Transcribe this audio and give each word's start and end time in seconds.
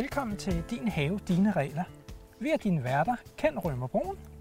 velkommen 0.00 0.36
til 0.36 0.64
Din 0.70 0.88
Have, 0.88 1.20
Dine 1.28 1.52
Regler. 1.52 1.84
Vi 2.38 2.50
er 2.50 2.56
dine 2.56 2.84
værter, 2.84 3.16
Ken 3.36 3.58
Rømer. 3.58 3.88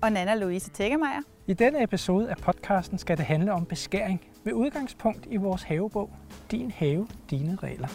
Og 0.01 0.11
Nana 0.11 0.35
Louise 0.35 0.70
Tækkemeyer. 0.70 1.21
I 1.47 1.54
denne 1.54 1.83
episode 1.83 2.29
af 2.29 2.38
podcasten 2.38 2.97
skal 2.97 3.17
det 3.17 3.25
handle 3.25 3.54
om 3.54 3.66
beskæring 3.66 4.21
med 4.43 4.53
udgangspunkt 4.53 5.27
i 5.30 5.35
vores 5.35 5.63
havebog, 5.63 6.09
Din 6.52 6.71
Have, 6.71 7.07
Dine 7.30 7.55
Regler. 7.63 7.88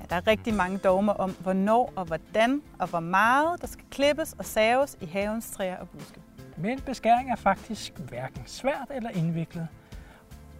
Ja, 0.00 0.06
der 0.10 0.16
er 0.16 0.26
rigtig 0.26 0.54
mange 0.54 0.78
dogmer 0.78 1.12
om, 1.12 1.30
hvornår 1.30 1.92
og 1.96 2.04
hvordan 2.04 2.62
og 2.78 2.88
hvor 2.88 3.00
meget 3.00 3.60
der 3.60 3.66
skal 3.66 3.84
klippes 3.90 4.32
og 4.38 4.44
saves 4.44 4.98
i 5.00 5.06
havens 5.06 5.50
træer 5.50 5.76
og 5.76 5.88
buske. 5.88 6.20
Men 6.56 6.80
beskæring 6.80 7.30
er 7.30 7.36
faktisk 7.36 7.98
hverken 7.98 8.42
svært 8.46 8.90
eller 8.94 9.10
indviklet, 9.10 9.68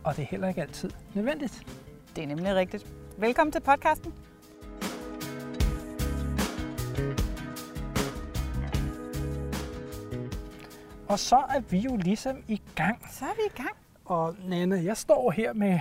og 0.04 0.16
det 0.16 0.22
er 0.22 0.26
heller 0.26 0.48
ikke 0.48 0.62
altid 0.62 0.90
nødvendigt. 1.14 1.66
Det 2.16 2.24
er 2.24 2.28
nemlig 2.28 2.54
rigtigt. 2.54 2.86
Velkommen 3.18 3.52
til 3.52 3.60
podcasten. 3.60 4.12
Og 11.08 11.18
så 11.18 11.36
er 11.36 11.60
vi 11.60 11.78
jo 11.78 11.96
ligesom 11.96 12.36
i 12.48 12.60
gang. 12.74 13.06
Så 13.12 13.24
er 13.24 13.34
vi 13.34 13.42
i 13.46 13.56
gang. 13.62 13.76
Og 14.04 14.36
Nanne, 14.44 14.76
jeg 14.84 14.96
står 14.96 15.30
her 15.30 15.52
med, 15.52 15.80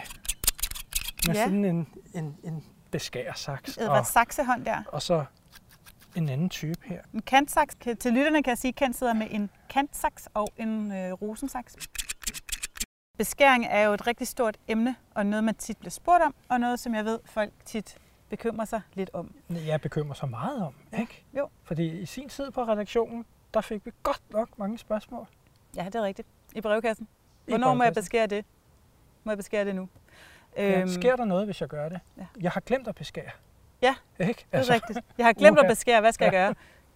med 1.28 1.36
Ja. 1.36 1.44
sådan 1.44 1.66
en, 1.66 1.88
en, 2.14 2.38
en 2.44 2.64
beskærersaks. 2.92 3.78
Edvard 3.78 4.06
Saxehånd 4.06 4.66
der. 4.66 4.84
og 4.88 5.02
så 5.02 5.26
en 6.16 6.30
anden 6.30 6.50
type 6.50 6.80
her. 6.86 7.02
En 7.14 7.22
kantsaks. 7.22 7.76
Kan- 7.76 7.98
Til 7.98 8.14
lytterne 8.14 8.44
kan 8.44 8.50
jeg 8.52 8.58
sige, 8.58 8.70
at 8.70 8.76
Kent 8.76 8.96
sidder 8.96 9.14
med 9.14 9.28
en 9.32 9.50
kantsaks 9.70 10.30
og 10.34 10.48
en 10.58 10.92
øh, 10.92 11.12
rosensaks. 11.14 11.76
Beskæring 13.24 13.66
er 13.70 13.82
jo 13.82 13.94
et 13.94 14.08
rigtig 14.08 14.28
stort 14.28 14.58
emne, 14.68 14.96
og 15.16 15.26
noget, 15.26 15.44
man 15.44 15.56
tit 15.56 15.78
bliver 15.78 15.92
spurgt 15.92 16.24
om, 16.24 16.36
og 16.50 16.60
noget, 16.60 16.80
som 16.80 16.96
jeg 16.96 17.06
ved, 17.06 17.20
folk 17.26 17.52
tit 17.66 17.98
bekymrer 18.30 18.66
sig 18.66 18.82
lidt 18.94 19.10
om. 19.14 19.36
Jeg 19.50 19.82
bekymrer 19.82 20.14
så 20.14 20.26
meget 20.26 20.62
om, 20.64 20.74
Ja, 20.94 21.00
ikke? 21.00 21.24
jo. 21.38 21.50
Fordi 21.64 22.00
i 22.00 22.06
sin 22.06 22.30
tid 22.30 22.52
på 22.52 22.64
redaktionen, 22.64 23.26
der 23.54 23.62
fik 23.62 23.86
vi 23.86 23.92
godt 24.04 24.22
nok 24.30 24.60
mange 24.60 24.78
spørgsmål. 24.78 25.28
Ja, 25.76 25.86
det 25.86 25.96
er 25.96 26.02
rigtigt. 26.04 26.28
I 26.56 26.62
brevkassen. 26.62 27.08
i 27.48 27.52
Hvornår 27.52 27.74
må 27.74 27.84
jeg 27.84 27.90
brevkassen. 27.94 28.02
beskære 28.04 28.28
det? 28.28 28.46
Må 29.24 29.32
jeg 29.32 29.38
beskære 29.38 29.66
det 29.66 29.76
nu? 29.76 29.90
Ja, 30.58 30.88
sker 30.88 31.16
der 31.16 31.26
noget, 31.26 31.46
hvis 31.46 31.62
jeg 31.62 31.70
gør 31.70 31.90
det? 31.90 32.00
ja. 32.18 32.26
Jeg 32.42 32.52
har 32.52 32.60
glemt 32.62 32.88
at 32.88 32.96
beskære. 32.96 33.32
Ja, 33.82 33.96
Ikke? 34.20 34.46
Det 34.52 34.70
er 34.70 34.74
rigtigt. 34.74 35.00
Jeg 35.18 35.26
har 35.26 35.34
glemt 35.34 35.60
at 35.60 35.66
beskære. 35.70 36.02
Hvad 36.02 36.12
skal 36.12 36.26
jeg 36.26 36.32
gøre? 36.32 36.56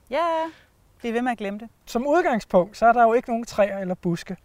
Ja, 0.09 0.25
bliv 0.99 1.13
ved 1.13 1.21
med 1.21 1.31
at 1.31 1.37
glemme 1.37 1.59
det. 1.59 1.69
Som 1.85 2.07
udgangspunkt, 2.07 2.77
så 2.77 2.85
er 2.85 2.93
der 2.93 3.03
jo 3.03 3.13
ikke 3.13 3.29
nogen 3.29 3.45
træer 3.45 3.77
eller 3.79 3.95
buske, 3.95 4.37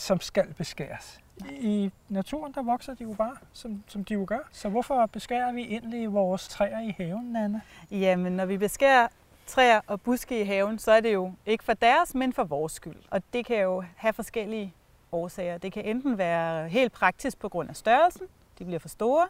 som 0.00 0.20
skal 0.20 0.54
beskæres. 0.54 1.20
I 1.50 1.90
naturen, 2.08 2.52
der 2.54 2.62
vokser 2.62 2.94
de 2.94 3.04
jo 3.04 3.12
bare, 3.12 3.36
som, 3.52 3.82
som 3.86 4.04
de 4.04 4.14
jo 4.14 4.24
gør. 4.28 4.38
Så 4.52 4.68
hvorfor 4.68 5.06
beskærer 5.06 5.52
vi 5.52 5.62
egentlig 5.62 6.12
vores 6.12 6.48
træer 6.48 6.80
i 6.80 6.94
haven, 6.98 7.32
Nana? 7.32 7.60
Jamen, 7.90 8.32
når 8.32 8.44
vi 8.44 8.58
beskærer 8.58 9.08
træer 9.46 9.80
og 9.86 10.00
buske 10.00 10.40
i 10.40 10.44
haven, 10.44 10.78
så 10.78 10.92
er 10.92 11.00
det 11.00 11.12
jo 11.12 11.32
ikke 11.46 11.64
for 11.64 11.72
deres, 11.72 12.14
men 12.14 12.32
for 12.32 12.44
vores 12.44 12.72
skyld. 12.72 12.96
Og 13.10 13.22
det 13.32 13.46
kan 13.46 13.60
jo 13.60 13.84
have 13.96 14.12
forskellige 14.12 14.74
årsager. 15.12 15.58
Det 15.58 15.72
kan 15.72 15.84
enten 15.84 16.18
være 16.18 16.68
helt 16.68 16.92
praktisk 16.92 17.38
på 17.38 17.48
grund 17.48 17.70
af 17.70 17.76
størrelsen. 17.76 18.26
De 18.58 18.64
bliver 18.64 18.78
for 18.78 18.88
store. 18.88 19.28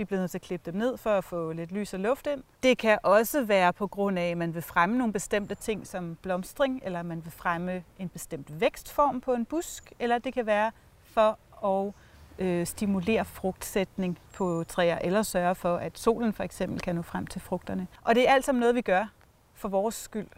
Vi 0.00 0.04
bliver 0.04 0.20
nødt 0.20 0.30
til 0.30 0.38
at 0.38 0.42
klippe 0.42 0.70
dem 0.70 0.80
ned 0.80 0.96
for 0.96 1.10
at 1.10 1.24
få 1.24 1.52
lidt 1.52 1.72
lys 1.72 1.94
og 1.94 2.00
luft 2.00 2.26
ind. 2.26 2.42
Det 2.62 2.78
kan 2.78 2.98
også 3.02 3.44
være 3.44 3.72
på 3.72 3.86
grund 3.86 4.18
af, 4.18 4.30
at 4.30 4.36
man 4.36 4.54
vil 4.54 4.62
fremme 4.62 4.98
nogle 4.98 5.12
bestemte 5.12 5.54
ting 5.54 5.86
som 5.86 6.18
blomstring, 6.22 6.80
eller 6.84 7.02
man 7.02 7.24
vil 7.24 7.32
fremme 7.32 7.84
en 7.98 8.08
bestemt 8.08 8.60
vækstform 8.60 9.20
på 9.20 9.34
en 9.34 9.44
busk, 9.44 9.92
eller 9.98 10.18
det 10.18 10.34
kan 10.34 10.46
være 10.46 10.72
for 11.04 11.38
at 11.66 11.92
øh, 12.38 12.66
stimulere 12.66 13.24
frugtsætning 13.24 14.18
på 14.32 14.64
træer, 14.68 14.98
eller 14.98 15.22
sørge 15.22 15.54
for, 15.54 15.76
at 15.76 15.98
solen 15.98 16.32
for 16.32 16.44
eksempel 16.44 16.80
kan 16.80 16.94
nå 16.94 17.02
frem 17.02 17.26
til 17.26 17.40
frugterne. 17.40 17.86
Og 18.02 18.14
det 18.14 18.28
er 18.28 18.32
alt 18.32 18.44
sammen 18.44 18.60
noget, 18.60 18.74
vi 18.74 18.82
gør 18.82 19.06
for 19.54 19.68
vores 19.68 19.94
skyld. 19.94 20.28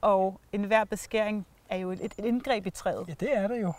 Og 0.00 0.40
enhver 0.52 0.84
beskæring 0.84 1.46
er 1.68 1.76
jo 1.76 1.90
et, 1.90 2.00
et 2.00 2.14
indgreb 2.18 2.66
i 2.66 2.70
træet. 2.70 3.08
Ja, 3.08 3.14
det 3.20 3.36
er 3.36 3.48
det 3.48 3.62
jo. 3.62 3.72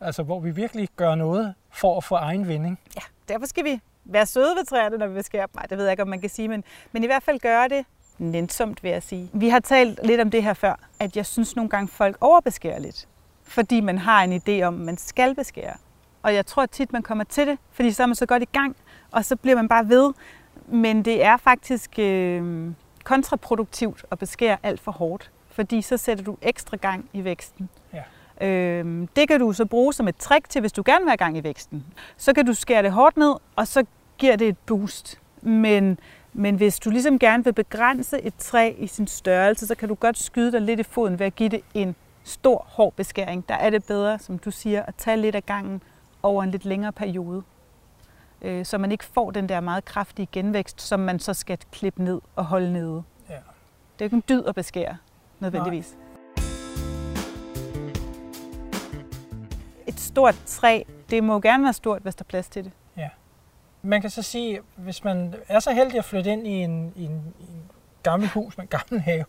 Altså, 0.00 0.22
hvor 0.22 0.40
vi 0.40 0.50
virkelig 0.50 0.88
gør 0.96 1.14
noget 1.14 1.54
for 1.70 1.96
at 1.96 2.04
få 2.04 2.14
egen 2.14 2.48
vinding. 2.48 2.80
Ja, 2.96 3.02
derfor 3.28 3.46
skal 3.46 3.64
vi 3.64 3.80
være 4.04 4.26
søde 4.26 4.56
ved 4.56 4.64
træerne, 4.64 4.96
når 4.96 5.06
vi 5.06 5.14
beskærer 5.14 5.46
dem. 5.46 5.54
Nej, 5.54 5.66
det 5.70 5.78
ved 5.78 5.84
jeg 5.84 5.92
ikke, 5.92 6.02
om 6.02 6.08
man 6.08 6.20
kan 6.20 6.30
sige, 6.30 6.48
men, 6.48 6.64
men 6.92 7.02
i 7.02 7.06
hvert 7.06 7.22
fald 7.22 7.38
gøre 7.38 7.68
det 7.68 7.84
nænsomt, 8.18 8.82
vil 8.82 8.90
jeg 8.90 9.02
sige. 9.02 9.30
Vi 9.32 9.48
har 9.48 9.60
talt 9.60 10.00
lidt 10.06 10.20
om 10.20 10.30
det 10.30 10.42
her 10.42 10.54
før, 10.54 10.74
at 11.00 11.16
jeg 11.16 11.26
synes 11.26 11.56
nogle 11.56 11.70
gange, 11.70 11.88
folk 11.88 12.16
overbeskærer 12.20 12.78
lidt. 12.78 13.08
Fordi 13.42 13.80
man 13.80 13.98
har 13.98 14.22
en 14.22 14.32
idé 14.32 14.62
om, 14.62 14.74
at 14.74 14.80
man 14.80 14.96
skal 14.96 15.34
beskære. 15.34 15.74
Og 16.22 16.34
jeg 16.34 16.46
tror 16.46 16.66
tit, 16.66 16.92
man 16.92 17.02
kommer 17.02 17.24
til 17.24 17.46
det, 17.46 17.58
fordi 17.72 17.92
så 17.92 18.02
er 18.02 18.06
man 18.06 18.14
så 18.14 18.26
godt 18.26 18.42
i 18.42 18.48
gang, 18.52 18.76
og 19.10 19.24
så 19.24 19.36
bliver 19.36 19.56
man 19.56 19.68
bare 19.68 19.88
ved. 19.88 20.12
Men 20.66 21.04
det 21.04 21.24
er 21.24 21.36
faktisk 21.36 21.98
øh, 21.98 22.70
kontraproduktivt 23.04 24.04
at 24.10 24.18
beskære 24.18 24.56
alt 24.62 24.80
for 24.80 24.92
hårdt, 24.92 25.30
fordi 25.50 25.82
så 25.82 25.96
sætter 25.96 26.24
du 26.24 26.36
ekstra 26.42 26.76
gang 26.76 27.10
i 27.12 27.24
væksten. 27.24 27.68
Ja. 27.92 28.02
Øhm, 28.40 29.06
det 29.06 29.28
kan 29.28 29.40
du 29.40 29.52
så 29.52 29.64
bruge 29.64 29.92
som 29.92 30.08
et 30.08 30.16
trick 30.16 30.48
til, 30.48 30.60
hvis 30.60 30.72
du 30.72 30.82
gerne 30.86 31.04
vil 31.04 31.10
have 31.10 31.16
gang 31.16 31.36
i 31.36 31.44
væksten. 31.44 31.84
Så 32.16 32.32
kan 32.32 32.46
du 32.46 32.54
skære 32.54 32.82
det 32.82 32.92
hårdt 32.92 33.16
ned, 33.16 33.34
og 33.56 33.68
så 33.68 33.84
giver 34.18 34.36
det 34.36 34.48
et 34.48 34.58
boost. 34.58 35.20
Men, 35.42 35.98
men 36.32 36.54
hvis 36.54 36.78
du 36.78 36.90
ligesom 36.90 37.18
gerne 37.18 37.44
vil 37.44 37.52
begrænse 37.52 38.20
et 38.20 38.34
træ 38.38 38.74
i 38.78 38.86
sin 38.86 39.06
størrelse, 39.06 39.66
så 39.66 39.74
kan 39.74 39.88
du 39.88 39.94
godt 39.94 40.18
skyde 40.18 40.52
dig 40.52 40.60
lidt 40.60 40.80
i 40.80 40.82
foden 40.82 41.18
ved 41.18 41.26
at 41.26 41.34
give 41.34 41.48
det 41.48 41.60
en 41.74 41.94
stor, 42.24 42.66
hård 42.68 42.92
beskæring. 42.92 43.48
Der 43.48 43.54
er 43.54 43.70
det 43.70 43.84
bedre, 43.84 44.18
som 44.18 44.38
du 44.38 44.50
siger, 44.50 44.82
at 44.82 44.94
tage 44.94 45.16
lidt 45.16 45.34
af 45.34 45.46
gangen 45.46 45.82
over 46.22 46.42
en 46.42 46.50
lidt 46.50 46.64
længere 46.64 46.92
periode. 46.92 47.42
Øh, 48.42 48.64
så 48.64 48.78
man 48.78 48.92
ikke 48.92 49.04
får 49.04 49.30
den 49.30 49.48
der 49.48 49.60
meget 49.60 49.84
kraftige 49.84 50.28
genvækst, 50.32 50.82
som 50.82 51.00
man 51.00 51.18
så 51.18 51.34
skal 51.34 51.58
klippe 51.72 52.04
ned 52.04 52.20
og 52.36 52.44
holde 52.44 52.72
nede. 52.72 53.02
Ja. 53.28 53.34
Det 53.34 53.40
er 53.40 53.44
jo 54.00 54.04
ikke 54.04 54.16
en 54.16 54.22
dyd 54.28 54.44
at 54.44 54.54
beskære, 54.54 54.96
nødvendigvis. 55.40 55.96
Et 59.94 60.00
stort 60.00 60.34
træ, 60.46 60.82
det 61.10 61.24
må 61.24 61.40
gerne 61.40 61.64
være 61.64 61.72
stort, 61.72 62.02
hvis 62.02 62.14
der 62.14 62.22
er 62.22 62.28
plads 62.28 62.48
til 62.48 62.64
det. 62.64 62.72
Ja. 62.96 63.08
Man 63.82 64.00
kan 64.00 64.10
så 64.10 64.22
sige, 64.22 64.60
hvis 64.76 65.04
man 65.04 65.34
er 65.48 65.60
så 65.60 65.72
heldig 65.72 65.98
at 65.98 66.04
flytte 66.04 66.30
ind 66.30 66.46
i 66.46 66.50
en, 66.50 66.92
i 66.96 67.04
en, 67.04 67.34
i 67.40 67.42
en 67.42 67.70
gammel 68.02 68.28
hus 68.28 68.56
med 68.56 68.64
en 68.64 68.68
gammel 68.68 69.00
have, 69.00 69.24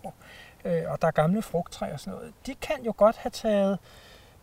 øh, 0.65 0.83
og 0.87 1.01
der 1.01 1.07
er 1.07 1.11
gamle 1.11 1.41
frugttræer 1.41 1.93
og 1.93 1.99
sådan 1.99 2.13
noget, 2.13 2.33
de 2.45 2.55
kan 2.55 2.83
jo 2.85 2.93
godt 2.97 3.15
have 3.17 3.31
taget 3.31 3.79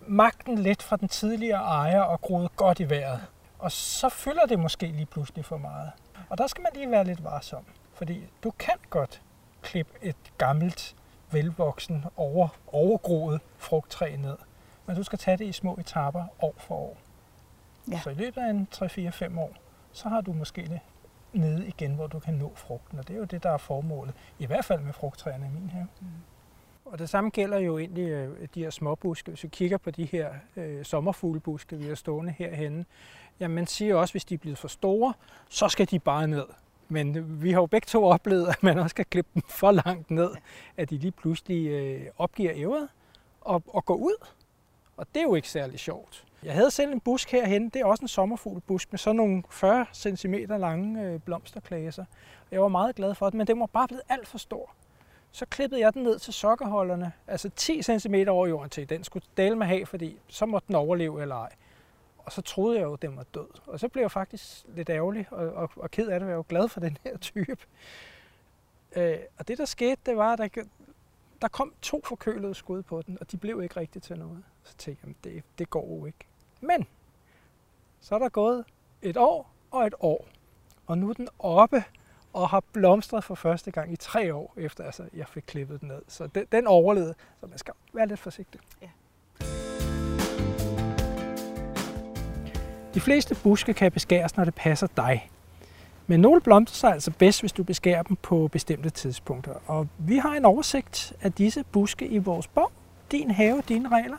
magten 0.07 0.59
lidt 0.59 0.83
fra 0.83 0.97
den 0.97 1.09
tidligere 1.09 1.61
ejer 1.61 2.01
og 2.01 2.21
groet 2.21 2.57
godt 2.57 2.81
i 2.81 2.91
vejret. 2.91 3.21
Og 3.59 3.73
så 3.73 4.09
fylder 4.09 4.47
det 4.47 4.59
måske 4.59 4.87
lige 4.87 5.07
pludselig 5.07 5.45
for 5.45 5.57
meget. 5.57 5.91
Og 6.29 6.39
der 6.39 6.47
skal 6.47 6.63
man 6.63 6.73
lige 6.75 6.91
være 6.91 7.05
lidt 7.05 7.25
varsom, 7.25 7.65
fordi 7.95 8.25
du 8.45 8.51
kan 8.51 8.75
godt 8.91 9.23
klippe 9.63 9.93
et 10.03 10.17
gammelt, 10.39 10.97
velvoksen, 11.31 12.05
over, 12.17 12.49
overgroet 12.67 13.41
frugttræ 13.59 14.17
ned. 14.17 14.37
Men 14.87 14.97
du 14.97 15.03
skal 15.03 15.19
tage 15.19 15.37
det 15.37 15.45
i 15.45 15.53
små 15.53 15.77
etapper 15.81 16.25
år 16.41 16.55
for 16.59 16.75
år. 16.75 16.97
Ja. 17.91 18.01
Så 18.01 18.11
i 18.11 18.15
løbet 18.15 18.41
af 18.41 18.51
en 18.51 18.69
3-4-5 18.75 19.39
år, 19.41 19.51
så 19.93 20.09
har 20.09 20.21
du 20.21 20.33
måske 20.33 20.63
det 20.63 20.81
nede 21.33 21.67
igen, 21.67 21.95
hvor 21.95 22.07
du 22.07 22.19
kan 22.19 22.35
nå 22.35 22.53
frugten. 22.55 22.99
Og 22.99 23.09
det 23.09 23.15
er 23.15 23.19
jo 23.19 23.25
det, 23.25 23.43
der 23.43 23.51
er 23.51 23.59
formålet. 23.59 24.15
I 24.39 24.47
hvert 24.47 24.65
fald 24.65 24.81
med 24.81 24.93
frugttræerne 24.93 25.47
i 25.47 25.61
min 25.61 25.71
have. 25.71 25.89
Mm. 26.01 26.07
Og 26.85 26.99
det 26.99 27.09
samme 27.09 27.31
gælder 27.31 27.59
jo 27.59 27.79
egentlig 27.79 28.09
øh, 28.09 28.49
de 28.55 28.63
her 28.63 28.71
småbuske. 28.71 29.31
Hvis 29.31 29.43
vi 29.43 29.49
kigger 29.49 29.79
på 29.79 29.91
de 29.91 30.05
her 30.05 30.31
øh, 30.57 30.85
sommerfuglebuske, 30.85 31.77
vi 31.77 31.87
har 31.87 31.95
stående 31.95 32.35
herhenne, 32.39 32.85
jamen 33.41 33.55
man 33.55 33.67
siger 33.67 33.95
også, 33.95 34.11
at 34.11 34.13
hvis 34.13 34.25
de 34.25 34.35
er 34.35 34.39
blevet 34.39 34.59
for 34.59 34.69
store, 34.69 35.15
så 35.49 35.69
skal 35.69 35.91
de 35.91 35.99
bare 35.99 36.29
ned. 36.29 36.45
Men 36.89 37.43
vi 37.43 37.53
har 37.53 37.61
jo 37.61 37.67
begge 37.67 37.87
to 37.87 38.05
oplevet, 38.05 38.49
at 38.49 38.63
man 38.63 38.79
også 38.79 38.89
skal 38.89 39.05
klippe 39.05 39.31
dem 39.35 39.43
for 39.49 39.71
langt 39.71 40.11
ned, 40.11 40.31
at 40.77 40.91
de 40.91 40.99
lige 40.99 41.13
pludselig 41.13 41.67
øh, 41.69 42.07
opgiver 42.19 42.53
ævret 42.55 42.89
og, 43.41 43.63
og 43.67 43.85
går 43.85 43.97
ud. 43.97 44.27
Og 45.03 45.09
det 45.15 45.21
er 45.21 45.25
jo 45.25 45.35
ikke 45.35 45.51
særlig 45.51 45.81
sjovt. 45.81 46.25
Jeg 46.43 46.55
havde 46.55 46.71
selv 46.71 46.93
en 46.93 47.01
busk 47.01 47.33
herhen, 47.33 47.69
det 47.69 47.81
er 47.81 47.85
også 47.85 48.05
en 48.05 48.09
sommerfuglbusk 48.09 48.93
med 48.93 48.99
sådan 48.99 49.17
nogle 49.17 49.43
40 49.51 49.87
cm 49.95 50.35
lange 50.49 51.03
øh, 51.03 51.21
blomsterklaser. 51.21 52.05
Jeg 52.51 52.63
var 52.63 52.69
meget 52.69 52.97
glad 52.97 53.15
for 53.15 53.27
det, 53.27 53.35
men 53.35 53.47
den 53.47 53.61
var 53.61 53.67
bare 53.67 53.89
blevet 53.89 54.03
alt 54.09 54.29
for 54.29 54.39
stor. 54.39 54.71
Så 55.33 55.47
klippede 55.47 55.81
jeg 55.81 55.95
den 55.95 56.03
ned 56.03 56.19
til 56.19 56.33
sokkerholderne, 56.33 57.13
altså 57.27 57.49
10 57.57 57.83
cm 57.83 58.15
over 58.29 58.47
jorden 58.47 58.71
til. 58.71 58.89
Den 58.89 59.05
skulle 59.05 59.25
dale 59.37 59.57
med 59.57 59.67
have, 59.67 59.87
fordi 59.87 60.19
så 60.29 60.47
måtte 60.47 60.67
den 60.67 60.75
overleve 60.75 61.23
eller 61.23 61.37
ej. 61.37 61.53
Og 62.19 62.33
så 62.33 62.43
troede 62.43 62.79
jeg 62.79 62.85
jo, 62.85 62.93
at 62.93 63.03
den 63.03 63.17
var 63.17 63.25
død. 63.35 63.49
Og 63.67 63.81
så 63.81 63.89
blev 63.89 64.03
jeg 64.03 64.11
faktisk 64.11 64.65
lidt 64.75 64.91
ærgerlig 64.91 65.27
og, 65.31 65.53
og, 65.53 65.71
og 65.77 65.91
ked 65.91 66.09
af 66.09 66.21
det, 66.21 66.27
jeg 66.27 66.33
var 66.33 66.37
jo 66.37 66.45
glad 66.49 66.69
for 66.69 66.81
den 66.81 66.99
her 67.05 67.17
type. 67.19 67.57
Øh, 68.97 69.19
og 69.39 69.49
det 69.49 69.59
der 69.59 69.65
skete, 69.65 69.97
det 70.07 70.17
var, 70.17 70.33
at 70.33 70.59
der, 71.43 71.49
kom 71.49 71.75
to 71.83 72.03
forkølede 72.05 72.55
skud 72.55 72.83
på 72.83 73.03
den, 73.03 73.19
og 73.21 73.33
de 73.33 73.37
blev 73.37 73.63
ikke 73.63 73.81
rigtig 73.81 74.03
til 74.03 74.19
noget. 74.19 74.43
Så 74.63 74.77
tænkte 74.77 75.07
jeg, 75.07 75.15
det, 75.25 75.43
det 75.59 75.71
går 75.71 75.97
jo 75.97 76.07
ikke. 76.07 76.27
Men 76.61 76.87
så 78.01 78.15
er 78.15 78.19
der 78.19 78.29
gået 78.29 78.65
et 79.03 79.17
år 79.17 79.53
og 79.71 79.87
et 79.87 79.95
år, 80.01 80.29
og 80.87 80.99
nu 80.99 81.09
er 81.09 81.15
den 81.15 81.29
oppe 81.39 81.85
og 82.33 82.49
har 82.49 82.63
blomstret 82.73 83.25
for 83.25 83.35
første 83.35 83.71
gang 83.71 83.93
i 83.93 83.97
tre 83.97 84.35
år, 84.35 84.55
efter 84.57 84.85
altså, 84.85 85.09
jeg 85.13 85.29
fik 85.29 85.43
klippet 85.47 85.81
den 85.81 85.89
ned. 85.89 86.03
Så 86.09 86.27
den, 86.27 86.47
den 86.53 86.67
overlevede, 86.67 87.15
så 87.41 87.47
man 87.47 87.59
skal 87.59 87.75
være 87.93 88.07
lidt 88.07 88.21
forsigtig. 88.21 88.61
Ja. 88.83 88.89
De 92.95 93.01
fleste 93.01 93.37
buske 93.43 93.75
kan 93.75 93.93
beskæres, 93.93 94.37
når 94.37 94.45
det 94.45 94.55
passer 94.55 94.87
dig. 94.87 95.31
Men 96.13 96.21
nogle 96.21 96.41
blomstrer 96.41 96.77
sig 96.77 96.93
altså 96.93 97.11
bedst, 97.11 97.41
hvis 97.41 97.53
du 97.53 97.63
beskærer 97.63 98.03
dem 98.03 98.17
på 98.17 98.49
bestemte 98.53 98.91
tidspunkter. 98.91 99.53
Og 99.67 99.89
vi 99.99 100.17
har 100.17 100.35
en 100.35 100.45
oversigt 100.45 101.13
af 101.23 101.33
disse 101.33 101.65
buske 101.73 102.07
i 102.07 102.19
vores 102.19 102.47
bog. 102.47 102.73
Din 103.13 103.31
have, 103.31 103.63
dine 103.69 103.89
regler. 103.89 104.17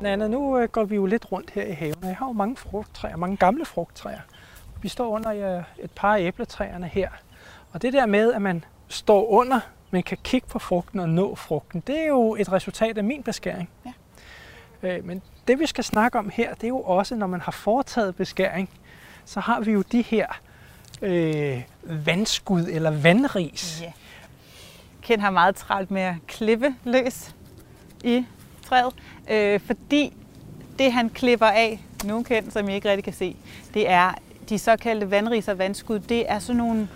Nana, 0.00 0.28
nu 0.28 0.58
øh, 0.58 0.68
går 0.68 0.84
vi 0.84 0.94
jo 0.94 1.06
lidt 1.06 1.32
rundt 1.32 1.50
her 1.50 1.62
i 1.62 1.72
haven, 1.72 1.96
jeg 2.02 2.16
har 2.16 2.26
jo 2.26 2.32
mange 2.32 2.56
frugttræer, 2.56 3.16
mange 3.16 3.36
gamle 3.36 3.64
frugttræer. 3.64 4.20
Vi 4.82 4.88
står 4.88 5.08
under 5.08 5.62
et 5.78 5.90
par 5.96 6.16
af 6.16 6.20
æbletræerne 6.20 6.86
her. 6.86 7.10
Og 7.72 7.82
det 7.82 7.92
der 7.92 8.06
med, 8.06 8.32
at 8.32 8.42
man 8.42 8.64
står 8.88 9.28
under, 9.28 9.60
men 9.90 10.02
kan 10.02 10.18
kigge 10.24 10.48
på 10.48 10.58
frugten 10.58 11.00
og 11.00 11.08
nå 11.08 11.34
frugten, 11.34 11.82
det 11.86 11.98
er 12.00 12.06
jo 12.06 12.34
et 12.34 12.52
resultat 12.52 12.98
af 12.98 13.04
min 13.04 13.22
beskæring. 13.22 13.70
Ja. 13.86 13.92
Øh, 14.82 15.04
men 15.04 15.22
det 15.48 15.58
vi 15.58 15.66
skal 15.66 15.84
snakke 15.84 16.18
om 16.18 16.30
her, 16.34 16.54
det 16.54 16.64
er 16.64 16.68
jo 16.68 16.80
også, 16.80 17.14
når 17.14 17.26
man 17.26 17.40
har 17.40 17.52
foretaget 17.52 18.16
beskæring, 18.16 18.70
så 19.28 19.40
har 19.40 19.60
vi 19.60 19.72
jo 19.72 19.82
de 19.82 20.02
her 20.02 20.26
øh, 21.02 21.62
vandskud 21.82 22.62
eller 22.62 22.90
vandris. 22.90 23.80
Ja. 23.82 23.92
Ken 25.02 25.20
har 25.20 25.30
meget 25.30 25.56
travlt 25.56 25.90
med 25.90 26.02
at 26.02 26.14
klippe 26.26 26.74
løs 26.84 27.34
i 28.04 28.24
træet, 28.66 28.94
øh, 29.30 29.60
fordi 29.60 30.12
det 30.78 30.92
han 30.92 31.10
klipper 31.10 31.46
af, 31.46 31.80
nu 32.04 32.22
Ken, 32.22 32.50
som 32.50 32.68
I 32.68 32.74
ikke 32.74 32.90
rigtig 32.90 33.04
kan 33.04 33.12
se, 33.12 33.36
det 33.74 33.90
er 33.90 34.12
de 34.48 34.58
såkaldte 34.58 35.10
vandris 35.10 35.48
og 35.48 35.58
vandskud. 35.58 35.98
Det 35.98 36.30
er 36.30 36.38
sådan 36.38 36.56
nogle 36.56 36.88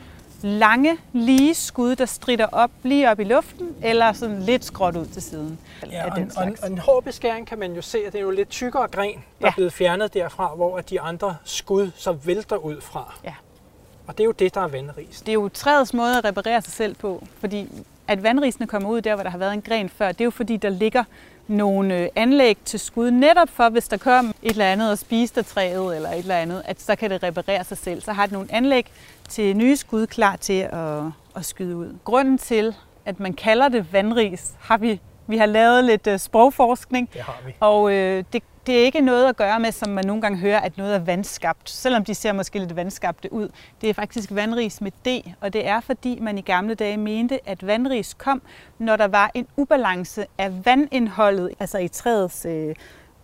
lange, 0.42 0.96
lige 1.12 1.54
skud, 1.54 1.96
der 1.96 2.06
strider 2.06 2.46
op 2.52 2.70
lige 2.82 3.10
op 3.10 3.20
i 3.20 3.24
luften, 3.24 3.68
eller 3.82 4.12
sådan 4.12 4.42
lidt 4.42 4.64
skråt 4.64 4.96
ud 4.96 5.06
til 5.06 5.22
siden. 5.22 5.58
Ja, 5.90 6.10
og, 6.10 6.16
den 6.16 6.32
og, 6.36 6.46
en, 6.46 6.56
og 6.62 6.68
en 6.68 6.78
hård 6.78 7.04
beskæring 7.04 7.46
kan 7.46 7.58
man 7.58 7.72
jo 7.72 7.82
se, 7.82 7.98
at 8.06 8.12
det 8.12 8.18
er 8.18 8.22
jo 8.22 8.30
lidt 8.30 8.48
tykkere 8.50 8.88
gren, 8.88 9.14
der 9.14 9.20
ja. 9.40 9.46
er 9.46 9.52
blevet 9.54 9.72
fjernet 9.72 10.14
derfra, 10.14 10.54
hvor 10.54 10.80
de 10.80 11.00
andre 11.00 11.36
skud 11.44 11.90
så 11.96 12.12
vælter 12.12 12.56
ud 12.56 12.80
fra. 12.80 13.14
Ja. 13.24 13.34
Og 14.06 14.18
det 14.18 14.24
er 14.24 14.26
jo 14.26 14.32
det, 14.32 14.54
der 14.54 14.60
er 14.60 14.68
vandris. 14.68 15.20
Det 15.20 15.28
er 15.28 15.32
jo 15.32 15.48
træets 15.48 15.94
måde 15.94 16.18
at 16.18 16.24
reparere 16.24 16.62
sig 16.62 16.72
selv 16.72 16.94
på, 16.94 17.26
fordi 17.40 17.68
at 18.08 18.22
vandrisene 18.22 18.66
kommer 18.66 18.88
ud 18.88 19.00
der, 19.00 19.14
hvor 19.14 19.22
der 19.22 19.30
har 19.30 19.38
været 19.38 19.52
en 19.52 19.62
gren 19.62 19.88
før, 19.88 20.12
det 20.12 20.20
er 20.20 20.24
jo 20.24 20.30
fordi, 20.30 20.56
der 20.56 20.68
ligger 20.68 21.04
nogle 21.48 21.98
øh, 21.98 22.08
anlæg 22.16 22.58
til 22.64 22.80
skud, 22.80 23.10
netop 23.10 23.48
for, 23.48 23.68
hvis 23.68 23.88
der 23.88 23.96
kommer 23.96 24.32
et 24.42 24.50
eller 24.50 24.64
andet 24.64 24.90
og 24.90 24.98
spiser 24.98 25.42
træet 25.42 25.96
eller 25.96 26.10
et 26.10 26.18
eller 26.18 26.36
andet, 26.36 26.62
at 26.64 26.80
så 26.80 26.96
kan 26.96 27.10
det 27.10 27.22
reparere 27.22 27.64
sig 27.64 27.78
selv. 27.78 28.02
Så 28.02 28.12
har 28.12 28.26
det 28.26 28.32
nogle 28.32 28.48
anlæg 28.52 28.86
til 29.28 29.56
nye 29.56 29.76
skud 29.76 30.06
klar 30.06 30.36
til 30.36 30.68
at, 30.72 31.02
at 31.36 31.44
skyde 31.44 31.76
ud. 31.76 31.96
Grunden 32.04 32.38
til, 32.38 32.74
at 33.04 33.20
man 33.20 33.32
kalder 33.32 33.68
det 33.68 33.92
vandris, 33.92 34.52
har 34.60 34.78
vi, 34.78 35.00
vi 35.26 35.36
har 35.36 35.46
lavet 35.46 35.84
lidt 35.84 36.06
uh, 36.06 36.16
sprogforskning. 36.16 37.12
Det 37.12 37.20
har 37.20 37.38
vi. 37.46 37.52
Og 37.60 37.92
øh, 37.92 38.24
det, 38.32 38.42
det 38.66 38.80
er 38.80 38.84
ikke 38.84 39.00
noget 39.00 39.28
at 39.28 39.36
gøre 39.36 39.60
med, 39.60 39.72
som 39.72 39.90
man 39.90 40.06
nogle 40.06 40.22
gange 40.22 40.38
hører, 40.38 40.60
at 40.60 40.78
noget 40.78 40.94
er 40.94 40.98
vandskabt, 40.98 41.70
selvom 41.70 42.04
de 42.04 42.14
ser 42.14 42.32
måske 42.32 42.58
lidt 42.58 42.76
vandskabte 42.76 43.32
ud. 43.32 43.48
Det 43.80 43.90
er 43.90 43.94
faktisk 43.94 44.28
vandris 44.32 44.80
med 44.80 44.90
D, 44.90 45.34
og 45.40 45.52
det 45.52 45.66
er 45.66 45.80
fordi 45.80 46.18
man 46.20 46.38
i 46.38 46.40
gamle 46.40 46.74
dage 46.74 46.96
mente, 46.96 47.48
at 47.48 47.66
vandris 47.66 48.14
kom, 48.14 48.42
når 48.78 48.96
der 48.96 49.08
var 49.08 49.30
en 49.34 49.46
ubalance 49.56 50.26
af 50.38 50.66
vandindholdet, 50.66 51.50
altså 51.60 51.78
i 51.78 51.88
træets 51.88 52.44
øh, 52.44 52.74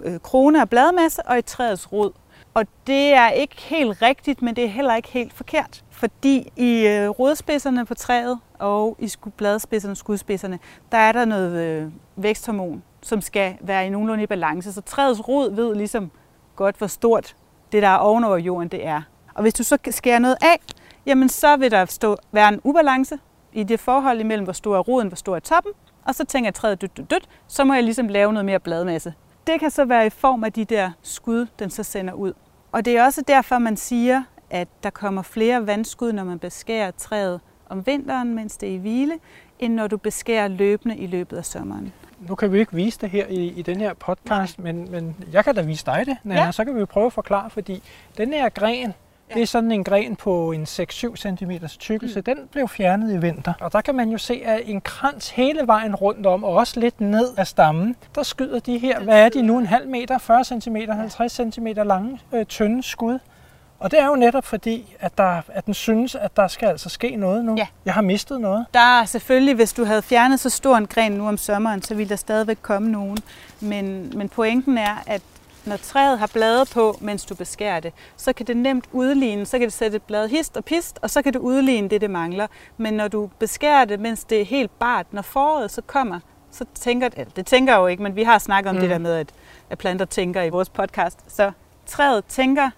øh 0.04 0.20
krone 0.20 0.62
og 0.62 0.70
bladmasse 0.70 1.22
og 1.26 1.38
i 1.38 1.42
træets 1.42 1.92
rod. 1.92 2.12
Og 2.54 2.66
det 2.86 3.12
er 3.12 3.30
ikke 3.30 3.56
helt 3.56 4.02
rigtigt, 4.02 4.42
men 4.42 4.56
det 4.56 4.64
er 4.64 4.68
heller 4.68 4.96
ikke 4.96 5.08
helt 5.08 5.32
forkert. 5.32 5.84
Fordi 5.90 6.52
i 6.56 6.86
øh, 6.86 7.08
rodspidserne 7.08 7.86
på 7.86 7.94
træet 7.94 8.38
og 8.58 8.96
i 8.98 9.12
bladspidserne, 9.36 9.96
skudspidserne, 9.96 10.58
der 10.92 10.98
er 10.98 11.12
der 11.12 11.24
noget 11.24 11.52
øh, 11.52 11.92
væksthormon, 12.16 12.82
som 13.02 13.20
skal 13.20 13.56
være 13.60 13.86
i 13.86 13.90
nogenlunde 13.90 14.22
i 14.22 14.26
balance. 14.26 14.72
Så 14.72 14.80
træets 14.80 15.28
rod 15.28 15.54
ved 15.54 15.74
ligesom 15.74 16.10
godt, 16.56 16.76
hvor 16.76 16.86
stort 16.86 17.36
det, 17.72 17.82
der 17.82 17.88
er 17.88 17.96
ovenover 17.96 18.36
jorden, 18.36 18.68
det 18.68 18.86
er. 18.86 19.02
Og 19.34 19.42
hvis 19.42 19.54
du 19.54 19.62
så 19.62 19.78
skærer 19.90 20.18
noget 20.18 20.36
af, 20.42 20.60
jamen 21.06 21.28
så 21.28 21.56
vil 21.56 21.70
der 21.70 21.84
stå, 21.84 22.16
være 22.32 22.48
en 22.48 22.60
ubalance 22.64 23.18
i 23.52 23.62
det 23.62 23.80
forhold 23.80 24.20
imellem, 24.20 24.44
hvor 24.44 24.52
stor 24.52 24.76
er 24.76 24.80
roden, 24.80 25.08
hvor 25.08 25.16
stor 25.16 25.36
er 25.36 25.40
toppen, 25.40 25.72
og 26.04 26.14
så 26.14 26.24
tænker 26.24 26.46
jeg 26.46 26.54
træet 26.54 26.80
dødt, 26.80 26.96
dødt, 26.96 27.10
dødt, 27.10 27.28
så 27.46 27.64
må 27.64 27.74
jeg 27.74 27.84
ligesom 27.84 28.08
lave 28.08 28.32
noget 28.32 28.44
mere 28.44 28.60
bladmasse. 28.60 29.14
Det 29.46 29.60
kan 29.60 29.70
så 29.70 29.84
være 29.84 30.06
i 30.06 30.10
form 30.10 30.44
af 30.44 30.52
de 30.52 30.64
der 30.64 30.90
skud, 31.02 31.46
den 31.58 31.70
så 31.70 31.82
sender 31.82 32.14
ud. 32.14 32.32
Og 32.72 32.84
det 32.84 32.96
er 32.96 33.04
også 33.04 33.22
derfor, 33.22 33.58
man 33.58 33.76
siger, 33.76 34.22
at 34.50 34.68
der 34.82 34.90
kommer 34.90 35.22
flere 35.22 35.66
vandskud, 35.66 36.12
når 36.12 36.24
man 36.24 36.38
beskærer 36.38 36.90
træet 36.90 37.40
om 37.68 37.86
vinteren, 37.86 38.34
mens 38.34 38.56
det 38.56 38.68
er 38.68 38.72
i 38.72 38.76
hvile, 38.76 39.14
end 39.58 39.74
når 39.74 39.86
du 39.86 39.96
beskærer 39.96 40.48
løbende 40.48 40.96
i 40.96 41.06
løbet 41.06 41.36
af 41.36 41.44
sommeren. 41.44 41.92
Nu 42.20 42.34
kan 42.34 42.52
vi 42.52 42.58
ikke 42.58 42.74
vise 42.74 42.98
det 43.00 43.10
her 43.10 43.26
i, 43.26 43.46
i 43.46 43.62
den 43.62 43.80
her 43.80 43.94
podcast, 43.94 44.58
men, 44.58 44.90
men 44.90 45.16
jeg 45.32 45.44
kan 45.44 45.54
da 45.54 45.62
vise 45.62 45.86
dig 45.86 46.02
det, 46.06 46.16
Nana, 46.24 46.44
ja. 46.44 46.52
så 46.52 46.64
kan 46.64 46.76
vi 46.76 46.84
prøve 46.84 47.06
at 47.06 47.12
forklare, 47.12 47.50
fordi 47.50 47.82
den 48.16 48.32
her 48.32 48.48
gren, 48.48 48.94
Ja. 49.30 49.34
Det 49.34 49.42
er 49.42 49.46
sådan 49.46 49.72
en 49.72 49.84
gren 49.84 50.16
på 50.16 50.52
en 50.52 50.62
6-7 50.62 51.16
cm 51.16 51.50
tykkelse. 51.78 52.20
Mm. 52.20 52.24
Den 52.24 52.36
blev 52.52 52.68
fjernet 52.68 53.14
i 53.14 53.16
vinter. 53.16 53.52
Og 53.60 53.72
der 53.72 53.80
kan 53.80 53.94
man 53.94 54.08
jo 54.08 54.18
se, 54.18 54.42
at 54.44 54.60
en 54.64 54.80
krans 54.80 55.30
hele 55.30 55.66
vejen 55.66 55.94
rundt 55.94 56.26
om, 56.26 56.44
og 56.44 56.54
også 56.54 56.80
lidt 56.80 57.00
ned 57.00 57.28
af 57.36 57.46
stammen, 57.46 57.96
der 58.14 58.22
skyder 58.22 58.58
de 58.58 58.78
her, 58.78 59.00
hvad 59.00 59.24
er 59.24 59.28
de 59.28 59.42
nu, 59.42 59.58
en 59.58 59.66
halv 59.66 59.88
meter, 59.88 60.18
40 60.18 60.44
cm, 60.44 60.76
50 60.76 61.32
cm 61.32 61.66
lange, 61.66 62.20
øh, 62.32 62.46
tynde 62.46 62.82
skud. 62.82 63.18
Og 63.80 63.90
det 63.90 64.00
er 64.00 64.06
jo 64.06 64.14
netop 64.14 64.44
fordi, 64.44 64.96
at, 65.00 65.18
der, 65.18 65.42
at 65.48 65.66
den 65.66 65.74
synes, 65.74 66.14
at 66.14 66.36
der 66.36 66.48
skal 66.48 66.66
altså 66.66 66.88
ske 66.88 67.16
noget 67.16 67.44
nu. 67.44 67.54
Ja. 67.56 67.66
Jeg 67.84 67.94
har 67.94 68.02
mistet 68.02 68.40
noget. 68.40 68.66
Der 68.74 69.00
er 69.00 69.04
selvfølgelig, 69.04 69.54
hvis 69.54 69.72
du 69.72 69.84
havde 69.84 70.02
fjernet 70.02 70.40
så 70.40 70.50
stor 70.50 70.76
en 70.76 70.86
gren 70.86 71.12
nu 71.12 71.28
om 71.28 71.36
sommeren, 71.36 71.82
så 71.82 71.94
ville 71.94 72.10
der 72.10 72.16
stadigvæk 72.16 72.58
komme 72.62 72.90
nogen. 72.90 73.18
Men, 73.60 74.12
men 74.16 74.28
pointen 74.28 74.78
er, 74.78 75.02
at 75.06 75.22
når 75.64 75.76
træet 75.76 76.18
har 76.18 76.30
blade 76.32 76.64
på, 76.72 76.98
mens 77.00 77.24
du 77.24 77.34
beskærer 77.34 77.80
det, 77.80 77.92
så 78.16 78.32
kan 78.32 78.46
det 78.46 78.56
nemt 78.56 78.84
udligne, 78.92 79.46
så 79.46 79.58
kan 79.58 79.64
det 79.64 79.72
sætte 79.72 79.96
et 79.96 80.02
blad 80.02 80.28
hist 80.28 80.56
og 80.56 80.64
pist, 80.64 80.98
og 81.02 81.10
så 81.10 81.22
kan 81.22 81.32
det 81.32 81.38
udligne 81.38 81.88
det, 81.88 82.00
det 82.00 82.10
mangler. 82.10 82.46
Men 82.76 82.94
når 82.94 83.08
du 83.08 83.30
beskærer 83.38 83.84
det, 83.84 84.00
mens 84.00 84.24
det 84.24 84.40
er 84.40 84.44
helt 84.44 84.78
bart, 84.78 85.06
når 85.12 85.22
foråret 85.22 85.70
så 85.70 85.82
kommer, 85.82 86.20
så 86.50 86.64
tænker 86.74 87.08
det, 87.08 87.36
det 87.36 87.46
tænker 87.46 87.76
jo 87.76 87.86
ikke, 87.86 88.02
men 88.02 88.16
vi 88.16 88.22
har 88.22 88.38
snakket 88.38 88.70
om 88.70 88.74
mm. 88.76 88.80
det 88.80 88.90
der 88.90 88.98
med, 88.98 89.14
at, 89.14 89.28
at 89.70 89.78
planter 89.78 90.04
tænker 90.04 90.42
i 90.42 90.48
vores 90.48 90.68
podcast. 90.68 91.18
Så 91.28 91.52
træet 91.86 92.24
tænker, 92.24 92.70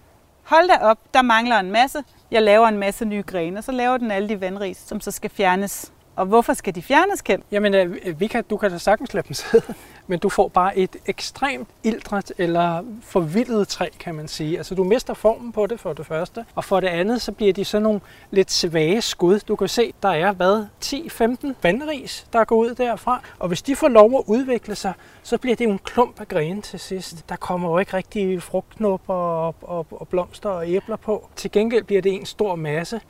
hold 0.43 0.67
da 0.67 0.77
op, 0.81 0.99
der 1.13 1.21
mangler 1.21 1.59
en 1.59 1.71
masse, 1.71 2.03
jeg 2.31 2.41
laver 2.41 2.67
en 2.67 2.77
masse 2.77 3.05
nye 3.05 3.23
grene, 3.23 3.57
og 3.57 3.63
så 3.63 3.71
laver 3.71 3.97
den 3.97 4.11
alle 4.11 4.29
de 4.29 4.41
vandris, 4.41 4.77
som 4.77 5.01
så 5.01 5.11
skal 5.11 5.29
fjernes 5.29 5.91
og 6.15 6.25
hvorfor 6.25 6.53
skal 6.53 6.75
de 6.75 6.81
fjernes, 6.81 7.21
Kjeld? 7.21 7.41
Jamen, 7.51 7.73
øh, 7.73 8.19
vi 8.19 8.27
kan, 8.27 8.43
du 8.49 8.57
kan 8.57 8.71
da 8.71 8.77
sagtens 8.77 9.13
lade 9.13 9.27
dem 9.27 9.33
sidde, 9.51 9.73
men 10.07 10.19
du 10.19 10.29
får 10.29 10.47
bare 10.47 10.77
et 10.77 10.95
ekstremt 11.05 11.67
ildret 11.83 12.31
eller 12.37 12.83
forvildet 13.01 13.67
træ, 13.67 13.87
kan 13.99 14.15
man 14.15 14.27
sige. 14.27 14.57
Altså, 14.57 14.75
du 14.75 14.83
mister 14.83 15.13
formen 15.13 15.51
på 15.51 15.65
det 15.65 15.79
for 15.79 15.93
det 15.93 16.05
første, 16.05 16.45
og 16.55 16.63
for 16.63 16.79
det 16.79 16.87
andet, 16.87 17.21
så 17.21 17.31
bliver 17.31 17.53
de 17.53 17.65
sådan 17.65 17.83
nogle 17.83 18.01
lidt 18.31 18.51
svage 18.51 19.01
skud. 19.01 19.39
Du 19.39 19.55
kan 19.55 19.67
se, 19.67 19.93
der 20.03 20.09
er, 20.09 20.31
hvad, 20.31 20.65
10-15 20.85 21.53
vandris, 21.63 22.27
der 22.33 22.43
går 22.43 22.55
ud 22.55 22.75
derfra, 22.75 23.21
og 23.39 23.47
hvis 23.47 23.61
de 23.61 23.75
får 23.75 23.87
lov 23.87 24.17
at 24.17 24.23
udvikle 24.27 24.75
sig, 24.75 24.93
så 25.23 25.37
bliver 25.37 25.55
det 25.55 25.65
jo 25.65 25.71
en 25.71 25.79
klump 25.79 26.19
af 26.19 26.27
grene 26.27 26.61
til 26.61 26.79
sidst. 26.79 27.29
Der 27.29 27.35
kommer 27.35 27.69
jo 27.69 27.77
ikke 27.77 27.93
rigtig 27.93 28.43
frugtknopper 28.43 29.13
og, 29.13 29.55
og, 29.61 29.87
og 29.91 30.07
blomster 30.07 30.49
og 30.49 30.69
æbler 30.69 30.95
på. 30.95 31.29
Til 31.35 31.51
gengæld 31.51 31.83
bliver 31.83 32.01
det 32.01 32.13
en 32.13 32.25
stor 32.25 32.55
masse, 32.55 33.01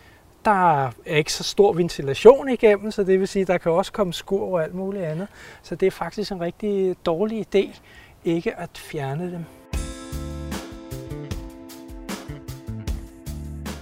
der 0.46 0.86
er 0.86 0.92
ikke 1.06 1.34
så 1.34 1.44
stor 1.44 1.74
ventilation 1.74 2.50
igennem, 2.50 2.92
så 2.92 3.04
det 3.04 3.20
vil 3.20 3.28
sige, 3.28 3.42
at 3.42 3.48
der 3.48 3.58
kan 3.58 3.72
også 3.72 3.92
komme 3.92 4.14
skur 4.14 4.54
og 4.54 4.64
alt 4.64 4.76
muligt 4.76 5.04
andet. 5.04 5.28
Så 5.62 5.76
det 5.76 5.88
er 5.88 5.92
faktisk 5.92 6.32
en 6.32 6.42
rigtig 6.42 6.96
dårlig 7.06 7.48
idé 7.56 7.80
ikke 8.26 8.60
at 8.60 8.70
fjerne 8.78 9.32
dem. 9.32 9.46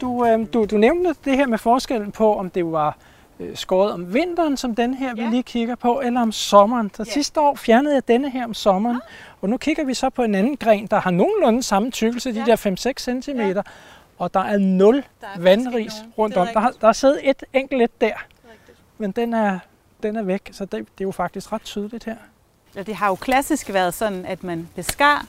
Du, 0.02 0.26
øh, 0.26 0.54
du, 0.54 0.66
du 0.66 0.78
nævnte 0.78 1.16
det 1.26 1.38
her 1.38 1.48
med 1.48 1.58
forskellen 1.58 2.12
på, 2.12 2.36
om 2.36 2.50
det 2.50 2.66
var 2.66 2.98
øh, 3.40 3.56
skåret 3.56 3.92
om 3.92 4.14
vinteren, 4.14 4.58
som 4.58 4.76
den 4.76 4.94
her, 4.94 5.14
ja. 5.18 5.24
vi 5.24 5.30
lige 5.30 5.44
kigger 5.44 5.76
på, 5.76 6.02
eller 6.04 6.22
om 6.22 6.32
sommeren. 6.32 6.92
Så 6.94 7.04
ja. 7.08 7.12
sidste 7.12 7.40
år 7.40 7.56
fjernede 7.56 7.94
jeg 7.94 8.08
denne 8.08 8.30
her 8.30 8.46
om 8.46 8.54
sommeren, 8.54 8.96
ja. 8.96 9.14
og 9.42 9.50
nu 9.50 9.58
kigger 9.58 9.86
vi 9.86 9.94
så 9.94 10.10
på 10.10 10.24
en 10.24 10.36
anden 10.36 10.58
gren, 10.58 10.88
der 10.88 11.00
har 11.00 11.12
nogenlunde 11.12 11.64
samme 11.64 11.92
tykkelse, 11.92 12.30
ja. 12.30 12.42
de 12.42 12.46
der 12.46 12.56
5-6 12.56 13.22
cm. 13.22 13.40
Ja 13.40 13.62
og 14.20 14.34
der 14.34 14.40
er 14.40 14.58
nul 14.58 15.04
der 15.22 15.28
er 15.36 15.40
vandris 15.40 15.94
rundt 16.18 16.38
om. 16.38 16.48
Der 16.54 16.72
der 16.82 16.88
er 16.88 16.94
siddet 16.94 17.30
et 17.30 17.44
enkelt 17.54 17.82
et 17.82 18.02
der, 18.02 18.14
men 18.98 19.12
den 19.12 19.34
er, 19.34 19.60
den 20.04 20.16
er 20.16 20.24
væk, 20.24 20.50
så 20.52 20.66
det, 20.66 20.72
det 20.72 20.80
er 20.80 20.86
jo 21.02 21.12
faktisk 21.12 21.52
ret 21.52 21.64
tydeligt 21.64 22.04
her. 22.04 22.16
Ja, 22.76 22.84
det 22.84 22.96
har 22.96 23.08
jo 23.08 23.16
klassisk 23.16 23.74
været 23.74 23.94
sådan, 23.94 24.26
at 24.26 24.44
man 24.44 24.70
beskar 24.76 25.26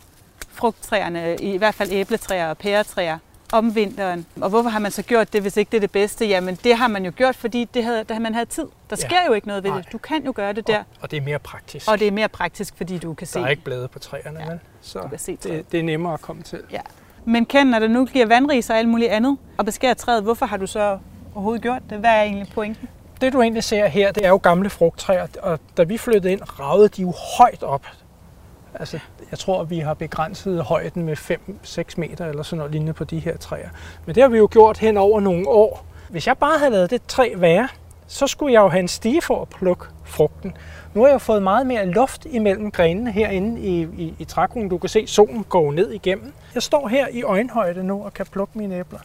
frugttræerne, 0.49 1.37
i 1.37 1.57
hvert 1.57 1.75
fald 1.75 1.93
æbletræer 1.93 2.51
og 2.51 2.59
pæretræer, 2.59 3.19
om 3.53 3.75
vinteren. 3.75 4.27
Og 4.41 4.51
hvorfor 4.51 4.71
har 4.71 4.79
man 4.79 4.91
så 4.91 5.03
gjort 5.03 5.33
det, 5.33 5.43
hvis 5.43 5.57
ikke 5.57 5.71
det 5.71 5.77
er 5.77 5.81
det 5.81 5.91
bedste? 5.91 6.27
Jamen, 6.27 6.55
det 6.55 6.77
har 6.77 6.89
man 6.89 7.05
jo 7.05 7.13
gjort, 7.17 7.37
fordi 7.37 7.65
det 7.65 7.85
havde, 7.85 8.05
da 8.05 8.19
man 8.19 8.35
havde 8.35 8.47
tid. 8.47 8.67
Der 8.91 8.97
sker 8.97 9.21
ja. 9.21 9.27
jo 9.27 9.33
ikke 9.33 9.47
noget 9.47 9.65
ved 9.65 9.71
Nej. 9.71 9.81
det. 9.81 9.93
Du 9.93 9.99
kan 9.99 10.25
jo 10.25 10.33
gøre 10.37 10.53
det 10.53 10.67
der. 10.67 10.79
Og, 10.79 10.85
og 11.01 11.11
det 11.11 11.17
er 11.17 11.21
mere 11.21 11.39
praktisk. 11.39 11.89
Og 11.91 11.99
det 11.99 12.07
er 12.07 12.13
mere 12.13 12.29
praktisk, 12.29 12.77
fordi 12.77 12.99
du 12.99 13.15
kan 13.15 13.25
der 13.27 13.31
se... 13.31 13.39
Der 13.39 13.45
er 13.45 13.51
ikke 13.51 13.65
blade 13.65 13.89
på 13.89 13.99
træerne, 13.99 14.41
ja. 14.41 14.51
vel? 14.51 14.61
Så 14.81 14.99
du 14.99 15.09
kan 15.09 15.19
se 15.19 15.37
det, 15.37 15.73
det 15.73 15.81
er 15.81 15.85
nemmere 15.85 16.15
at 16.15 16.21
komme 16.21 16.43
til. 16.43 16.63
Ja. 16.73 16.81
Men 17.25 17.47
kend, 17.47 17.69
når 17.69 17.79
der 17.79 17.89
nu 17.89 18.05
bliver 18.05 18.27
vandris 18.27 18.71
og 18.71 18.79
alt 18.79 18.89
muligt 18.89 19.11
andet, 19.11 19.37
og 19.59 19.65
beskærer 19.65 19.95
træet, 19.95 20.23
hvorfor 20.23 20.47
har 20.47 20.57
du 20.57 20.67
så 20.67 20.99
overhovedet 21.35 21.63
gjort 21.63 21.83
det? 21.91 21.99
Hvad 21.99 22.11
er 22.11 22.23
egentlig 22.23 22.49
pointen? 22.55 22.89
Det 23.21 23.33
du 23.33 23.43
egentlig 23.43 23.65
ser 23.65 23.87
her, 23.87 24.13
det 24.13 24.25
er 24.25 24.29
jo 24.29 24.41
gamle 24.43 24.71
frugttræer, 24.71 25.27
og 25.43 25.61
da 25.77 25.83
vi 25.83 25.99
flyttede 25.99 26.33
ind, 26.33 26.41
ragede 26.61 26.89
de 26.89 27.03
jo 27.03 27.13
højt 27.39 27.63
op. 27.63 27.87
Altså, 28.75 28.99
jeg 29.31 29.39
tror, 29.39 29.65
vi 29.65 29.79
har 29.79 29.95
begrænset 29.95 30.63
højden 30.63 31.05
med 31.05 31.17
5-6 31.17 31.95
meter 31.97 32.27
eller 32.27 32.43
sådan 32.43 32.59
noget 32.59 32.73
lignende 32.73 32.93
på 32.93 33.05
de 33.05 33.19
her 33.19 33.37
træer. 33.37 33.69
Men 34.07 34.15
det 34.15 34.23
har 34.23 34.29
vi 34.29 34.39
jo 34.39 34.49
gjort 34.51 34.79
hen 34.79 34.97
over 34.97 35.21
nogle 35.21 35.49
år. 35.49 35.87
Hvis 36.09 36.27
jeg 36.27 36.39
bare 36.39 36.59
havde 36.59 36.71
lavet 36.71 36.91
det 36.91 37.03
træ 37.09 37.33
være, 37.37 37.69
så 38.11 38.27
skulle 38.27 38.53
jeg 38.53 38.61
jo 38.61 38.69
have 38.69 38.81
en 38.81 38.89
stige 38.89 39.23
for 39.23 39.43
at 39.43 39.49
plukke 39.49 39.87
frugten. 40.05 40.57
Nu 40.95 41.03
har 41.03 41.09
jeg 41.09 41.21
fået 41.21 41.43
meget 41.43 41.67
mere 41.67 41.87
luft 41.87 42.27
imellem 42.31 42.71
grenene 42.71 43.13
herinde 43.13 43.61
i, 43.61 43.83
i, 43.83 44.15
i 44.19 44.25
trækronen. 44.25 44.69
Du 44.69 44.79
kan 44.79 44.89
se, 44.89 45.07
solen 45.07 45.45
går 45.45 45.73
ned 45.73 45.91
igennem. 45.91 46.33
Jeg 46.55 46.63
står 46.63 46.89
her 46.89 47.09
i 47.09 47.23
øjenhøjde 47.23 47.85
nu 47.85 48.05
og 48.05 48.15
kan 48.15 48.27
plukke 48.27 48.59
mine 48.59 48.77
æbler. 48.77 48.99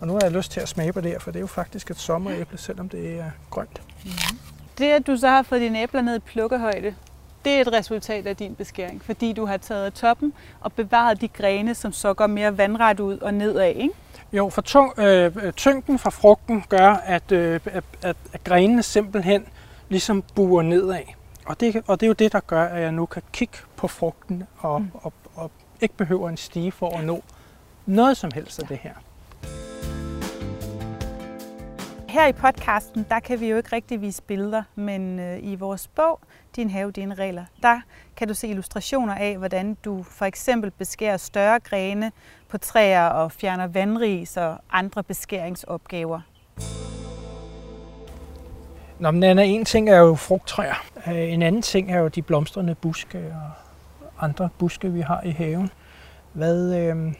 Og 0.00 0.06
nu 0.06 0.12
har 0.12 0.20
jeg 0.22 0.32
lyst 0.32 0.50
til 0.50 0.60
at 0.60 0.68
smage 0.68 0.92
på 0.92 1.00
det 1.00 1.10
her, 1.10 1.18
for 1.18 1.30
det 1.30 1.38
er 1.38 1.40
jo 1.40 1.46
faktisk 1.46 1.90
et 1.90 1.98
sommeræble, 1.98 2.58
selvom 2.58 2.88
det 2.88 3.18
er 3.20 3.30
grønt. 3.50 3.82
Mm-hmm. 4.04 4.38
Det, 4.78 4.90
at 4.90 5.06
du 5.06 5.16
så 5.16 5.28
har 5.28 5.42
fået 5.42 5.60
dine 5.60 5.82
æbler 5.82 6.02
ned 6.02 6.16
i 6.16 6.18
plukkehøjde, 6.18 6.94
det 7.44 7.52
er 7.52 7.60
et 7.60 7.72
resultat 7.72 8.26
af 8.26 8.36
din 8.36 8.54
beskæring, 8.54 9.02
fordi 9.02 9.32
du 9.32 9.46
har 9.46 9.56
taget 9.56 9.94
toppen 9.94 10.32
og 10.60 10.72
bevaret 10.72 11.20
de 11.20 11.28
grene, 11.28 11.74
som 11.74 11.92
så 11.92 12.14
går 12.14 12.26
mere 12.26 12.58
vandret 12.58 13.00
ud 13.00 13.18
og 13.18 13.34
nedad, 13.34 13.68
ikke? 13.68 13.94
Jo, 14.36 14.48
for 14.50 14.62
tung, 14.62 14.98
øh, 14.98 15.52
tyngden 15.52 15.98
fra 15.98 16.10
frugten 16.10 16.64
gør, 16.68 16.88
at, 16.88 17.32
øh, 17.32 17.60
at, 17.64 17.84
at, 18.02 18.16
at 18.32 18.44
grenene 18.44 18.82
simpelthen 18.82 19.46
ligesom 19.88 20.22
buer 20.34 20.62
nedad. 20.62 21.02
Og 21.46 21.60
det, 21.60 21.82
og 21.86 22.00
det 22.00 22.06
er 22.06 22.08
jo 22.08 22.14
det, 22.14 22.32
der 22.32 22.40
gør, 22.40 22.64
at 22.64 22.82
jeg 22.82 22.92
nu 22.92 23.06
kan 23.06 23.22
kigge 23.32 23.58
på 23.76 23.88
frugten 23.88 24.42
og, 24.58 24.80
mm. 24.80 24.90
og, 24.94 25.12
og 25.34 25.50
ikke 25.80 25.96
behøver 25.96 26.28
en 26.28 26.36
stige 26.36 26.72
for 26.72 26.98
at 26.98 27.04
nå 27.04 27.22
noget 27.86 28.16
som 28.16 28.30
helst 28.34 28.58
af 28.58 28.66
det 28.66 28.78
her. 28.78 28.94
Her 32.14 32.26
i 32.26 32.32
podcasten, 32.32 33.06
der 33.08 33.20
kan 33.20 33.40
vi 33.40 33.50
jo 33.50 33.56
ikke 33.56 33.76
rigtig 33.76 34.00
vise 34.00 34.22
billeder, 34.22 34.62
men 34.74 35.18
øh, 35.18 35.38
i 35.42 35.54
vores 35.54 35.88
bog, 35.88 36.20
Din 36.56 36.70
have, 36.70 36.90
dine 36.90 37.14
regler, 37.14 37.44
der 37.62 37.80
kan 38.16 38.28
du 38.28 38.34
se 38.34 38.48
illustrationer 38.48 39.14
af, 39.14 39.38
hvordan 39.38 39.76
du 39.84 40.02
for 40.02 40.24
eksempel 40.24 40.70
beskærer 40.70 41.16
større 41.16 41.60
grene 41.60 42.12
på 42.48 42.58
træer 42.58 43.06
og 43.06 43.32
fjerner 43.32 43.66
vandris 43.66 44.36
og 44.36 44.58
andre 44.72 45.02
beskæringsopgaver. 45.02 46.20
Nå, 48.98 49.10
men 49.10 49.22
Anna, 49.22 49.42
en 49.42 49.64
ting 49.64 49.90
er 49.90 49.98
jo 49.98 50.14
frugttræer. 50.14 50.84
Øh, 51.06 51.32
en 51.32 51.42
anden 51.42 51.62
ting 51.62 51.92
er 51.92 51.98
jo 51.98 52.08
de 52.08 52.22
blomstrende 52.22 52.74
buske 52.74 53.18
og 53.18 54.24
andre 54.24 54.48
buske, 54.58 54.92
vi 54.92 55.00
har 55.00 55.22
i 55.22 55.30
haven. 55.30 55.70
Hvad, 56.32 56.74
øh, 56.74 57.14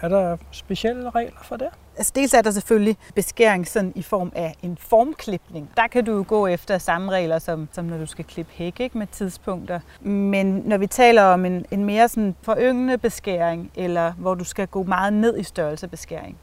er 0.00 0.08
der 0.08 0.36
specielle 0.50 1.10
regler 1.10 1.40
for 1.42 1.56
det? 1.56 1.68
Altså 1.96 2.12
dels 2.14 2.34
er 2.34 2.42
der 2.42 2.50
selvfølgelig 2.50 2.96
beskæring 3.14 3.68
sådan 3.68 3.92
i 3.94 4.02
form 4.02 4.32
af 4.34 4.54
en 4.62 4.76
formklipning. 4.80 5.70
Der 5.76 5.86
kan 5.86 6.04
du 6.04 6.22
gå 6.22 6.46
efter 6.46 6.78
samme 6.78 7.12
regler, 7.12 7.38
som, 7.38 7.68
som 7.72 7.84
når 7.84 7.98
du 7.98 8.06
skal 8.06 8.24
klippe 8.24 8.52
hæk 8.54 8.80
ikke, 8.80 8.98
med 8.98 9.06
tidspunkter. 9.06 9.80
Men 10.00 10.46
når 10.46 10.78
vi 10.78 10.86
taler 10.86 11.22
om 11.22 11.44
en, 11.44 11.66
en 11.70 11.84
mere 11.84 12.08
sådan 12.08 12.36
foryngende 12.42 12.98
beskæring, 12.98 13.70
eller 13.74 14.12
hvor 14.12 14.34
du 14.34 14.44
skal 14.44 14.66
gå 14.66 14.82
meget 14.82 15.12
ned 15.12 15.38
i 15.38 15.42
størrelse 15.42 15.88
beskæring, 15.88 16.36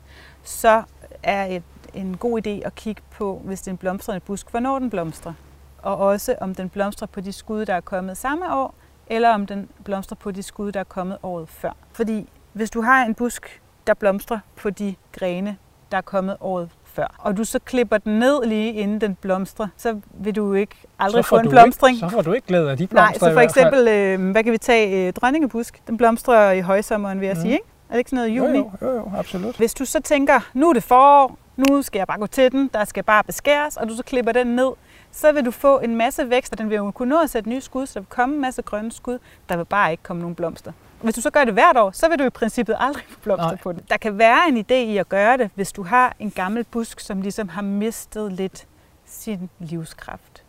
så 0.43 0.83
er 1.23 1.45
et, 1.45 1.63
en 1.93 2.17
god 2.17 2.47
idé 2.47 2.65
at 2.65 2.75
kigge 2.75 3.01
på, 3.11 3.41
hvis 3.45 3.61
det 3.61 3.67
er 3.67 3.71
en 3.71 3.77
blomstrende 3.77 4.19
busk, 4.19 4.51
hvornår 4.51 4.79
den 4.79 4.89
blomstrer. 4.89 5.33
Og 5.81 5.97
også 5.97 6.35
om 6.41 6.55
den 6.55 6.69
blomstrer 6.69 7.07
på 7.07 7.21
de 7.21 7.31
skud, 7.31 7.65
der 7.65 7.73
er 7.73 7.81
kommet 7.81 8.17
samme 8.17 8.55
år, 8.55 8.73
eller 9.07 9.29
om 9.29 9.45
den 9.45 9.69
blomstrer 9.83 10.15
på 10.15 10.31
de 10.31 10.43
skud, 10.43 10.71
der 10.71 10.79
er 10.79 10.83
kommet 10.83 11.17
året 11.23 11.49
før. 11.49 11.71
Fordi 11.93 12.29
hvis 12.53 12.69
du 12.69 12.81
har 12.81 13.05
en 13.05 13.13
busk, 13.13 13.60
der 13.87 13.93
blomstrer 13.93 14.39
på 14.55 14.69
de 14.69 14.95
grene, 15.11 15.57
der 15.91 15.97
er 15.97 16.01
kommet 16.01 16.37
året 16.39 16.69
før, 16.83 17.15
og 17.17 17.37
du 17.37 17.43
så 17.43 17.59
klipper 17.59 17.97
den 17.97 18.19
ned 18.19 18.45
lige 18.45 18.73
inden 18.73 19.01
den 19.01 19.15
blomstrer, 19.15 19.67
så 19.77 19.99
vil 20.13 20.35
du 20.35 20.53
ikke 20.53 20.75
aldrig 20.99 21.25
få 21.25 21.37
en 21.37 21.49
blomstring. 21.49 21.95
Ikke, 21.95 22.09
så 22.09 22.15
får 22.15 22.21
du 22.21 22.33
ikke 22.33 22.47
glæde 22.47 22.71
af 22.71 22.77
de 22.77 22.87
blomster 22.87 23.25
Nej, 23.25 23.29
så 23.29 23.33
for 23.33 23.41
eksempel, 23.41 23.87
øh, 23.87 24.31
hvad 24.31 24.43
kan 24.43 24.53
vi 24.53 24.57
tage, 24.57 25.07
øh, 25.07 25.13
dronningebusk, 25.13 25.81
den 25.87 25.97
blomstrer 25.97 26.51
i 26.51 26.61
højsommeren, 26.61 27.19
vil 27.19 27.25
jeg 27.25 27.35
mm. 27.35 27.41
sige, 27.41 27.53
ikke? 27.53 27.65
Er 27.89 27.93
det 27.93 27.99
ikke 27.99 28.09
sådan 28.09 28.29
noget 28.29 28.37
juni? 28.37 28.57
Jo, 28.57 28.71
jo, 28.81 28.87
jo, 28.87 28.95
jo, 28.95 29.11
absolut. 29.17 29.57
Hvis 29.57 29.73
du 29.73 29.85
så 29.85 30.01
tænker, 30.01 30.49
nu 30.53 30.69
er 30.69 30.73
det 30.73 30.83
forår, 30.83 31.37
nu 31.57 31.81
skal 31.81 31.99
jeg 31.99 32.07
bare 32.07 32.19
gå 32.19 32.27
til 32.27 32.51
den, 32.51 32.69
der 32.73 32.85
skal 32.85 33.03
bare 33.03 33.23
beskæres, 33.23 33.77
og 33.77 33.89
du 33.89 33.95
så 33.95 34.03
klipper 34.03 34.31
den 34.31 34.47
ned, 34.47 34.71
så 35.11 35.31
vil 35.31 35.45
du 35.45 35.51
få 35.51 35.79
en 35.79 35.95
masse 35.95 36.29
vækst, 36.29 36.51
og 36.51 36.57
den 36.57 36.69
vil 36.69 36.75
jo 36.75 36.91
kunne 36.91 37.09
nå 37.09 37.19
at 37.21 37.29
sætte 37.29 37.49
nye 37.49 37.61
skud, 37.61 37.85
så 37.85 37.93
der 37.93 37.99
vil 37.99 38.09
komme 38.09 38.35
en 38.35 38.41
masse 38.41 38.61
grønne 38.61 38.91
skud, 38.91 39.19
der 39.49 39.57
vil 39.57 39.65
bare 39.65 39.91
ikke 39.91 40.03
komme 40.03 40.21
nogen 40.21 40.35
blomster. 40.35 40.71
Hvis 41.03 41.15
du 41.15 41.21
så 41.21 41.29
gør 41.29 41.43
det 41.43 41.53
hvert 41.53 41.77
år, 41.77 41.91
så 41.91 42.09
vil 42.09 42.19
du 42.19 42.23
i 42.23 42.29
princippet 42.29 42.75
aldrig 42.79 43.03
få 43.09 43.19
blomster 43.19 43.47
Nej. 43.47 43.57
på 43.57 43.71
den. 43.71 43.81
Der 43.89 43.97
kan 43.97 44.17
være 44.17 44.47
en 44.47 44.57
idé 44.57 44.73
i 44.73 44.97
at 44.97 45.09
gøre 45.09 45.37
det, 45.37 45.51
hvis 45.55 45.71
du 45.71 45.83
har 45.83 46.15
en 46.19 46.31
gammel 46.31 46.63
busk, 46.63 46.99
som 46.99 47.21
ligesom 47.21 47.49
har 47.49 47.61
mistet 47.61 48.33
lidt 48.33 48.67
sin 49.05 49.49
livskraft. 49.59 50.43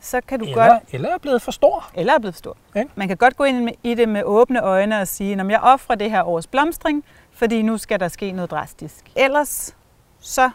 Så 0.00 0.20
kan 0.28 0.38
du 0.38 0.44
eller, 0.44 0.68
godt... 0.68 0.82
Eller 0.92 1.08
er 1.14 1.18
blevet 1.18 1.42
for 1.42 1.52
stor. 1.52 1.90
Eller 1.94 2.12
er 2.12 2.18
blevet 2.18 2.36
stor. 2.36 2.56
Ja. 2.74 2.84
Man 2.94 3.08
kan 3.08 3.16
godt 3.16 3.36
gå 3.36 3.44
ind 3.44 3.70
i 3.82 3.94
det 3.94 4.08
med 4.08 4.22
åbne 4.24 4.62
øjne 4.62 5.00
og 5.00 5.08
sige, 5.08 5.40
at 5.40 5.50
jeg 5.50 5.60
offrer 5.60 5.94
det 5.94 6.10
her 6.10 6.22
års 6.22 6.46
blomstring, 6.46 7.04
fordi 7.32 7.62
nu 7.62 7.78
skal 7.78 8.00
der 8.00 8.08
ske 8.08 8.32
noget 8.32 8.50
drastisk. 8.50 9.04
Ellers 9.16 9.76
så 10.20 10.50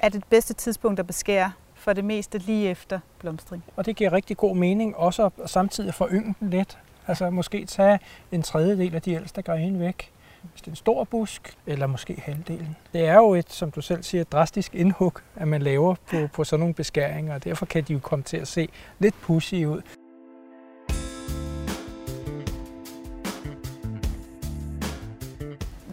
er 0.00 0.08
det 0.08 0.24
bedste 0.24 0.54
tidspunkt 0.54 1.00
at 1.00 1.06
beskære 1.06 1.52
for 1.74 1.92
det 1.92 2.04
meste 2.04 2.38
lige 2.38 2.70
efter 2.70 3.00
blomstring. 3.18 3.64
Og 3.76 3.86
det 3.86 3.96
giver 3.96 4.12
rigtig 4.12 4.36
god 4.36 4.56
mening 4.56 4.96
også 4.96 5.30
at 5.42 5.50
samtidig 5.50 5.94
forynge 5.94 6.34
den 6.40 6.50
lidt. 6.50 6.78
Altså 7.06 7.30
måske 7.30 7.64
tage 7.64 7.98
en 8.32 8.42
tredjedel 8.42 8.94
af 8.94 9.02
de 9.02 9.12
ældste 9.12 9.42
grene 9.42 9.80
væk, 9.80 10.12
hvis 10.42 10.60
det 10.60 10.66
er 10.66 10.72
en 10.72 10.76
stor 10.76 11.04
busk, 11.04 11.56
eller 11.66 11.86
måske 11.86 12.22
halvdelen. 12.24 12.76
Det 12.92 13.06
er 13.06 13.14
jo 13.14 13.34
et, 13.34 13.50
som 13.50 13.70
du 13.70 13.80
selv 13.80 14.02
siger, 14.02 14.24
drastisk 14.24 14.74
indhug, 14.74 15.12
at 15.36 15.48
man 15.48 15.62
laver 15.62 15.94
på, 16.10 16.16
på 16.32 16.44
sådan 16.44 16.60
nogle 16.60 16.74
beskæringer, 16.74 17.34
og 17.34 17.44
derfor 17.44 17.66
kan 17.66 17.84
de 17.84 17.92
jo 17.92 17.98
komme 17.98 18.22
til 18.22 18.36
at 18.36 18.48
se 18.48 18.68
lidt 18.98 19.14
pussy 19.20 19.54
ud. 19.54 19.82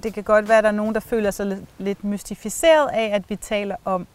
Det 0.04 0.14
kan 0.14 0.24
godt 0.24 0.50
være, 0.50 0.58
at 0.58 0.64
der 0.64 0.70
er 0.70 0.74
nogen, 0.74 0.94
der 0.94 1.00
føler 1.00 1.32
sig 1.32 1.58
lidt 1.78 2.04
mystificeret 2.04 2.90
af, 2.94 3.16
at 3.16 3.30
vi 3.30 3.36
taler 3.36 3.76
om 3.86 4.08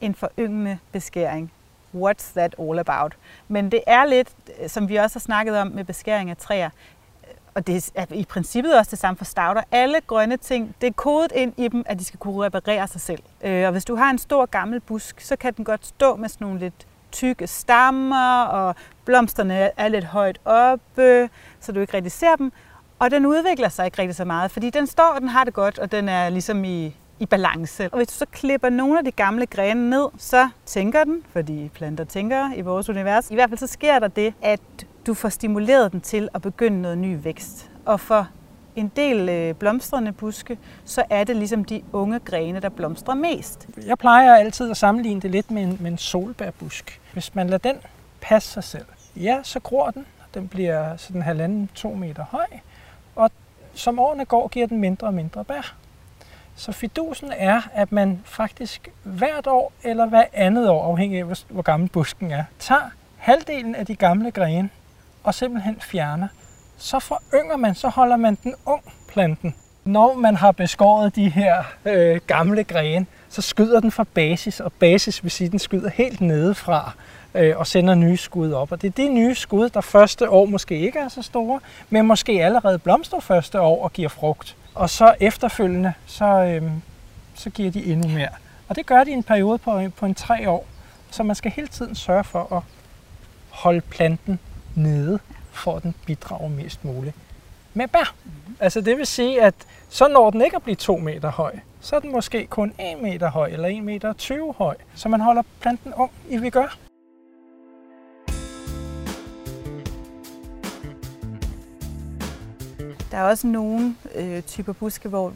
en 0.00 0.14
foryngende 0.14 0.78
beskæring 0.92 1.52
what's 1.94 2.32
that 2.34 2.54
all 2.60 2.78
about? 2.78 3.14
Men 3.48 3.70
det 3.70 3.82
er 3.86 4.04
lidt, 4.04 4.28
øh, 4.62 4.68
som 4.68 4.88
vi 4.88 4.96
også 4.96 5.14
har 5.14 5.20
snakket 5.20 5.58
om 5.58 5.66
med 5.66 5.84
beskæring 5.84 6.30
af 6.30 6.36
træer, 6.36 6.70
og 7.54 7.66
det 7.66 7.90
er 7.94 8.06
i 8.10 8.24
princippet 8.24 8.78
også 8.78 8.90
det 8.90 8.98
samme 8.98 9.18
for 9.18 9.24
stauder. 9.24 9.62
Alle 9.70 10.00
grønne 10.06 10.36
ting, 10.36 10.74
det 10.80 10.86
er 10.86 10.92
kodet 10.92 11.32
ind 11.32 11.52
i 11.56 11.68
dem, 11.68 11.84
at 11.86 11.98
de 11.98 12.04
skal 12.04 12.18
kunne 12.18 12.44
reparere 12.44 12.86
sig 12.86 13.00
selv. 13.00 13.22
Øh, 13.42 13.66
og 13.66 13.72
hvis 13.72 13.84
du 13.84 13.96
har 13.96 14.10
en 14.10 14.18
stor 14.18 14.46
gammel 14.46 14.80
busk, 14.80 15.20
så 15.20 15.36
kan 15.36 15.52
den 15.54 15.64
godt 15.64 15.86
stå 15.86 16.16
med 16.16 16.28
sådan 16.28 16.44
nogle 16.44 16.60
lidt 16.60 16.86
tykke 17.12 17.46
stammer, 17.46 18.42
og 18.42 18.74
blomsterne 19.04 19.70
er 19.76 19.88
lidt 19.88 20.04
højt 20.04 20.38
oppe, 20.44 21.30
så 21.60 21.72
du 21.72 21.80
ikke 21.80 21.94
rigtig 21.94 22.12
ser 22.12 22.36
dem. 22.36 22.52
Og 22.98 23.10
den 23.10 23.26
udvikler 23.26 23.68
sig 23.68 23.84
ikke 23.84 23.98
rigtig 23.98 24.16
så 24.16 24.24
meget, 24.24 24.50
fordi 24.50 24.70
den 24.70 24.86
står, 24.86 25.12
og 25.14 25.20
den 25.20 25.28
har 25.28 25.44
det 25.44 25.54
godt, 25.54 25.78
og 25.78 25.92
den 25.92 26.08
er 26.08 26.28
ligesom 26.28 26.64
i 26.64 26.96
i 27.20 27.26
balance. 27.26 27.88
Og 27.92 27.96
hvis 27.96 28.08
du 28.08 28.14
så 28.14 28.26
klipper 28.32 28.68
nogle 28.68 28.98
af 28.98 29.04
de 29.04 29.10
gamle 29.10 29.46
grene 29.46 29.90
ned, 29.90 30.08
så 30.18 30.48
tænker 30.66 31.04
den, 31.04 31.22
fordi 31.30 31.70
planter 31.74 32.04
tænker 32.04 32.54
i 32.54 32.60
vores 32.60 32.88
univers, 32.88 33.30
i 33.30 33.34
hvert 33.34 33.50
fald 33.50 33.58
så 33.58 33.66
sker 33.66 33.98
der 33.98 34.08
det, 34.08 34.34
at 34.42 34.60
du 35.06 35.14
får 35.14 35.28
stimuleret 35.28 35.92
den 35.92 36.00
til 36.00 36.28
at 36.34 36.42
begynde 36.42 36.82
noget 36.82 36.98
ny 36.98 37.18
vækst. 37.22 37.70
Og 37.84 38.00
for 38.00 38.28
en 38.76 38.92
del 38.96 39.28
øh, 39.28 39.54
blomstrende 39.54 40.12
buske, 40.12 40.58
så 40.84 41.04
er 41.10 41.24
det 41.24 41.36
ligesom 41.36 41.64
de 41.64 41.82
unge 41.92 42.18
grene, 42.18 42.60
der 42.60 42.68
blomstrer 42.68 43.14
mest. 43.14 43.68
Jeg 43.86 43.98
plejer 43.98 44.34
altid 44.34 44.70
at 44.70 44.76
sammenligne 44.76 45.20
det 45.20 45.30
lidt 45.30 45.50
med 45.50 45.62
en, 45.62 45.76
med 45.80 45.90
en 45.90 45.98
solbærbusk. 45.98 47.00
Hvis 47.12 47.34
man 47.34 47.46
lader 47.46 47.72
den 47.72 47.76
passe 48.20 48.52
sig 48.52 48.64
selv, 48.64 48.84
ja, 49.16 49.40
så 49.42 49.60
gror 49.60 49.90
den. 49.90 50.06
Den 50.34 50.48
bliver 50.48 50.96
sådan 50.96 51.22
halvanden, 51.22 51.70
to 51.74 51.94
meter 51.94 52.24
høj. 52.24 52.46
Og 53.16 53.30
som 53.74 53.98
årene 53.98 54.24
går, 54.24 54.48
giver 54.48 54.66
den 54.66 54.78
mindre 54.78 55.06
og 55.06 55.14
mindre 55.14 55.44
bær. 55.44 55.76
Så 56.56 56.72
fidusen 56.72 57.32
er, 57.36 57.62
at 57.74 57.92
man 57.92 58.20
faktisk 58.24 58.88
hvert 59.02 59.46
år 59.46 59.72
eller 59.84 60.06
hver 60.06 60.24
andet 60.32 60.68
år, 60.68 60.84
afhængig 60.84 61.20
af 61.20 61.44
hvor 61.48 61.62
gammel 61.62 61.88
busken 61.88 62.30
er, 62.30 62.44
tager 62.58 62.90
halvdelen 63.16 63.74
af 63.74 63.86
de 63.86 63.96
gamle 63.96 64.30
grene 64.30 64.70
og 65.24 65.34
simpelthen 65.34 65.80
fjerner. 65.80 66.28
Så 66.78 66.98
forynger 66.98 67.56
man, 67.56 67.74
så 67.74 67.88
holder 67.88 68.16
man 68.16 68.38
den 68.44 68.54
ung 68.66 68.82
planten. 69.08 69.54
Når 69.84 70.14
man 70.14 70.36
har 70.36 70.52
beskåret 70.52 71.16
de 71.16 71.28
her 71.28 71.64
øh, 71.84 72.20
gamle 72.26 72.64
grene, 72.64 73.06
så 73.28 73.42
skyder 73.42 73.80
den 73.80 73.90
fra 73.90 74.04
basis, 74.14 74.60
og 74.60 74.72
basis 74.72 75.22
vil 75.22 75.30
sige, 75.30 75.46
at 75.46 75.52
den 75.52 75.58
skyder 75.58 75.90
helt 75.90 76.20
nedefra 76.20 76.92
øh, 77.34 77.58
og 77.58 77.66
sender 77.66 77.94
nye 77.94 78.16
skud 78.16 78.52
op. 78.52 78.72
Og 78.72 78.82
det 78.82 78.88
er 78.88 78.92
de 78.92 79.08
nye 79.08 79.34
skud, 79.34 79.68
der 79.68 79.80
første 79.80 80.30
år 80.30 80.46
måske 80.46 80.78
ikke 80.78 80.98
er 80.98 81.08
så 81.08 81.22
store, 81.22 81.60
men 81.90 82.06
måske 82.06 82.44
allerede 82.44 82.78
blomstrer 82.78 83.20
første 83.20 83.60
år 83.60 83.84
og 83.84 83.92
giver 83.92 84.08
frugt. 84.08 84.56
Og 84.76 84.90
så 84.90 85.14
efterfølgende, 85.20 85.92
så, 86.06 86.24
øhm, 86.24 86.82
så 87.34 87.50
giver 87.50 87.70
de 87.70 87.84
endnu 87.84 88.08
mere. 88.08 88.28
Og 88.68 88.76
det 88.76 88.86
gør 88.86 89.04
de 89.04 89.10
i 89.10 89.14
en 89.14 89.22
periode 89.22 89.58
på, 89.58 89.82
på 89.96 90.06
en 90.06 90.14
tre 90.14 90.50
år. 90.50 90.66
Så 91.10 91.22
man 91.22 91.36
skal 91.36 91.50
hele 91.50 91.68
tiden 91.68 91.94
sørge 91.94 92.24
for 92.24 92.56
at 92.56 92.62
holde 93.50 93.80
planten 93.80 94.38
nede, 94.74 95.18
for 95.50 95.76
at 95.76 95.82
den 95.82 95.94
bidrager 96.06 96.48
mest 96.48 96.84
muligt 96.84 97.16
med 97.74 97.88
bær. 97.88 98.14
Mm-hmm. 98.24 98.56
Altså 98.60 98.80
det 98.80 98.96
vil 98.96 99.06
sige, 99.06 99.42
at 99.42 99.54
så 99.88 100.08
når 100.08 100.30
den 100.30 100.42
ikke 100.42 100.56
at 100.56 100.62
blive 100.62 100.76
to 100.76 100.96
meter 100.96 101.30
høj, 101.30 101.58
så 101.80 101.96
er 101.96 102.00
den 102.00 102.12
måske 102.12 102.46
kun 102.46 102.72
1 102.78 103.02
meter 103.02 103.30
høj 103.30 103.48
eller 103.48 103.68
1 103.68 103.82
meter 103.82 104.12
20 104.12 104.54
høj. 104.58 104.76
Så 104.94 105.08
man 105.08 105.20
holder 105.20 105.42
planten 105.60 105.94
ung 105.94 106.10
i 106.28 106.36
vi 106.36 106.50
gør. 106.50 106.76
Der 113.10 113.18
er 113.18 113.22
også 113.22 113.46
nogle 113.46 113.94
øh, 114.14 114.42
typer 114.42 114.72
buske, 114.72 115.08
hvor 115.08 115.32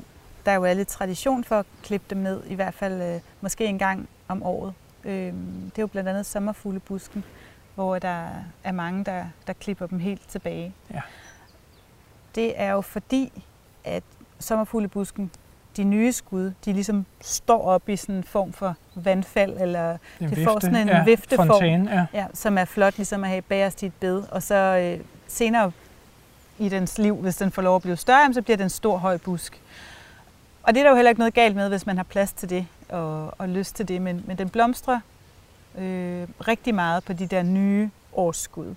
der 0.46 0.54
jo 0.54 0.64
er 0.64 0.74
lidt 0.74 0.88
tradition 0.88 1.44
for 1.44 1.56
at 1.56 1.66
klippe 1.82 2.06
dem 2.10 2.18
ned, 2.18 2.42
i 2.46 2.54
hvert 2.54 2.74
fald 2.74 3.02
øh, 3.02 3.20
måske 3.40 3.66
en 3.66 3.78
gang 3.78 4.08
om 4.28 4.42
året. 4.42 4.72
Øh, 5.04 5.12
det 5.12 5.78
er 5.78 5.82
jo 5.82 5.86
blandt 5.86 6.08
andet 6.08 6.26
sommerfuglebusken, 6.26 7.24
hvor 7.74 7.98
der 7.98 8.26
er 8.64 8.72
mange, 8.72 9.04
der, 9.04 9.24
der 9.46 9.52
klipper 9.52 9.86
dem 9.86 9.98
helt 9.98 10.28
tilbage. 10.28 10.74
Ja. 10.94 11.00
Det 12.34 12.52
er 12.60 12.70
jo 12.70 12.80
fordi, 12.80 13.44
at 13.84 14.02
sommerfuglebusken, 14.38 15.30
de 15.76 15.84
nye 15.84 16.12
skud, 16.12 16.52
de 16.64 16.72
ligesom 16.72 17.06
står 17.20 17.62
op 17.62 17.88
i 17.88 17.96
sådan 17.96 18.14
en 18.14 18.24
form 18.24 18.52
for 18.52 18.76
vandfald, 18.94 19.56
eller 19.60 19.98
En 20.20 20.30
det 20.30 20.44
får 20.44 20.60
sådan 20.60 20.76
en 20.76 20.88
ja, 20.88 21.04
vifteform. 21.04 21.46
Fontæne, 21.46 21.90
ja. 21.90 22.06
Ja, 22.20 22.26
som 22.34 22.58
er 22.58 22.64
flot 22.64 22.96
ligesom 22.96 23.24
at 23.24 23.30
have 23.30 23.42
bagerst 23.42 23.82
i 23.82 23.86
et 23.86 23.92
bed. 24.00 24.22
Og 24.30 24.42
så 24.42 24.54
øh, 24.54 25.04
senere 25.26 25.72
i 26.60 26.68
dens 26.68 26.98
liv, 26.98 27.16
hvis 27.16 27.36
den 27.36 27.50
får 27.50 27.62
lov 27.62 27.76
at 27.76 27.82
blive 27.82 27.96
større, 27.96 28.34
så 28.34 28.42
bliver 28.42 28.56
den 28.56 28.66
en 28.66 28.70
stor 28.70 28.96
høj 28.96 29.16
busk. 29.18 29.60
Og 30.62 30.74
det 30.74 30.80
er 30.80 30.84
der 30.84 30.90
jo 30.90 30.96
heller 30.96 31.08
ikke 31.10 31.18
noget 31.18 31.34
galt 31.34 31.56
med, 31.56 31.68
hvis 31.68 31.86
man 31.86 31.96
har 31.96 32.04
plads 32.04 32.32
til 32.32 32.50
det 32.50 32.66
og, 32.88 33.34
og 33.38 33.48
lyst 33.48 33.76
til 33.76 33.88
det. 33.88 34.02
Men, 34.02 34.24
men 34.26 34.38
den 34.38 34.48
blomstrer 34.48 35.00
øh, 35.78 36.26
rigtig 36.48 36.74
meget 36.74 37.04
på 37.04 37.12
de 37.12 37.26
der 37.26 37.42
nye 37.42 37.90
årsskud 38.12 38.74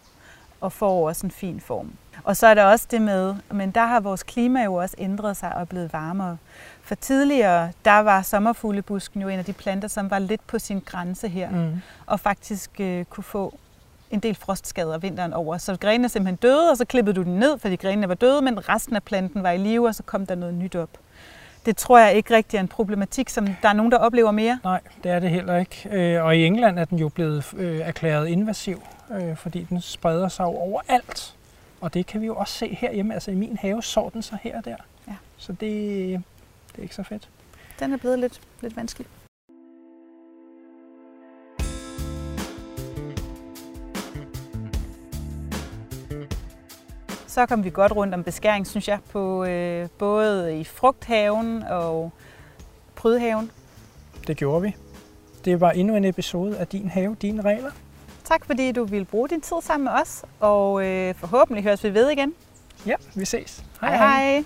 og 0.62 0.72
får 0.72 1.08
også 1.08 1.26
en 1.28 1.32
fin 1.32 1.60
form. 1.60 1.92
Og 2.24 2.38
så 2.38 2.48
er 2.48 2.54
der 2.54 2.64
også 2.64 2.88
det 2.92 3.02
med, 3.02 3.36
men 3.52 3.72
der 3.72 3.86
har 3.86 4.00
vores 4.00 4.24
klima 4.24 4.64
jo 4.64 4.74
også 4.74 4.96
ændret 4.98 5.38
sig 5.38 5.56
og 5.56 5.62
er 5.62 5.66
blevet 5.66 5.94
varmere. 5.94 6.38
For 6.82 6.96
tidligere, 6.96 7.72
der 7.86 8.00
var 8.00 8.22
sommerfuglebusken 8.22 9.22
jo 9.22 9.28
en 9.28 9.40
af 9.40 9.46
de 9.46 9.54
planter, 9.54 9.88
som 9.88 10.10
var 10.12 10.20
lidt 10.20 10.48
på 10.48 10.60
sin 10.60 10.80
grænse 10.86 11.28
her, 11.30 11.50
Mm. 11.52 11.82
og 12.06 12.20
faktisk 12.20 12.72
øh, 12.80 13.06
kunne 13.06 13.24
få 13.24 13.58
en 14.14 14.20
del 14.20 14.36
frostskader 14.36 14.98
vinteren 14.98 15.34
over. 15.34 15.58
Så 15.58 15.78
grenene 15.78 16.10
simpelthen 16.10 16.36
døde, 16.36 16.72
og 16.72 16.78
så 16.78 16.86
klippede 16.86 17.16
du 17.16 17.24
den 17.24 17.36
ned, 17.36 17.60
fordi 17.60 17.76
grenene 17.76 18.08
var 18.08 18.16
døde, 18.16 18.42
men 18.42 18.70
resten 18.70 18.96
af 18.96 19.04
planten 19.04 19.44
var 19.44 19.52
i 19.52 19.58
live, 19.58 19.88
og 19.88 19.96
så 19.96 20.04
kom 20.04 20.26
der 20.26 20.36
noget 20.36 20.54
nyt 20.54 20.76
op. 20.76 20.90
Det 21.66 21.78
tror 21.78 22.00
jeg 22.00 22.14
ikke 22.14 22.36
rigtig 22.36 22.58
er 22.58 22.62
en 22.62 22.68
problematik, 22.68 23.30
som 23.30 23.48
der 23.62 23.70
er 23.70 23.74
nogen, 23.74 23.92
der 23.92 23.98
oplever 23.98 24.32
mere. 24.32 24.60
Nej, 24.64 24.80
det 25.04 25.12
er 25.12 25.20
det 25.20 25.30
heller 25.30 25.58
ikke. 25.58 25.90
Øh, 25.92 26.24
Og 26.24 26.38
i 26.38 26.46
England 26.46 26.80
er 26.80 26.86
den 26.86 27.00
jo 27.00 27.10
blevet 27.10 27.54
øh, 27.58 27.80
erklæret 27.80 28.28
invasiv, 28.28 28.84
øh, 29.12 29.36
fordi 29.36 29.64
den 29.70 29.82
spreder 29.82 30.28
sig 30.28 30.46
overalt. 30.46 31.36
Og 31.82 31.94
det 31.94 32.06
kan 32.06 32.22
vi 32.22 32.26
jo 32.26 32.36
også 32.36 32.54
se 32.54 32.76
herhjemme. 32.76 33.14
Altså 33.14 33.32
i 33.32 33.36
min 33.36 33.58
have 33.62 33.84
sår 33.84 34.10
den 34.10 34.22
sig 34.22 34.38
her 34.44 34.58
og 34.58 34.66
der. 34.66 34.76
Ja. 35.08 35.14
Så 35.38 35.52
det, 35.52 35.60
det 36.72 36.78
er 36.78 36.82
ikke 36.82 36.96
så 36.96 37.04
fedt. 37.04 37.30
Den 37.80 37.94
er 37.94 37.98
blevet 37.98 38.20
lidt, 38.20 38.42
lidt 38.62 38.78
vanskelig. 38.78 39.08
Så 47.34 47.46
kom 47.46 47.64
vi 47.64 47.70
godt 47.70 47.92
rundt 47.92 48.14
om 48.14 48.24
beskæring, 48.24 48.68
synes 48.68 48.88
jeg, 48.88 49.00
på 49.12 49.46
øh, 49.46 49.90
både 49.98 50.60
i 50.60 50.64
frugthaven 50.64 51.64
og 51.64 52.12
prydhaven. 52.96 53.52
Det 54.28 54.38
gjorde 54.38 54.62
vi. 54.62 54.76
Det 55.46 55.62
var 55.62 55.72
endnu 55.72 55.96
en 55.96 56.06
episode 56.06 56.58
af 56.58 56.68
Din 56.68 56.90
Have, 56.90 57.16
Dine 57.22 57.42
Regler. 57.42 57.72
Tak 58.24 58.46
fordi 58.46 58.72
du 58.72 58.86
ville 58.86 59.06
bruge 59.06 59.30
din 59.30 59.42
tid 59.42 59.58
sammen 59.62 59.84
med 59.84 60.02
os, 60.02 60.26
og 60.40 60.86
øh, 60.86 61.16
forhåbentlig 61.16 61.64
høres 61.64 61.84
vi 61.84 61.94
ved 61.94 62.10
igen. 62.10 62.34
Ja, 62.86 62.96
vi 63.16 63.26
ses. 63.26 63.64
hej. 63.82 63.98
hej. 63.98 64.44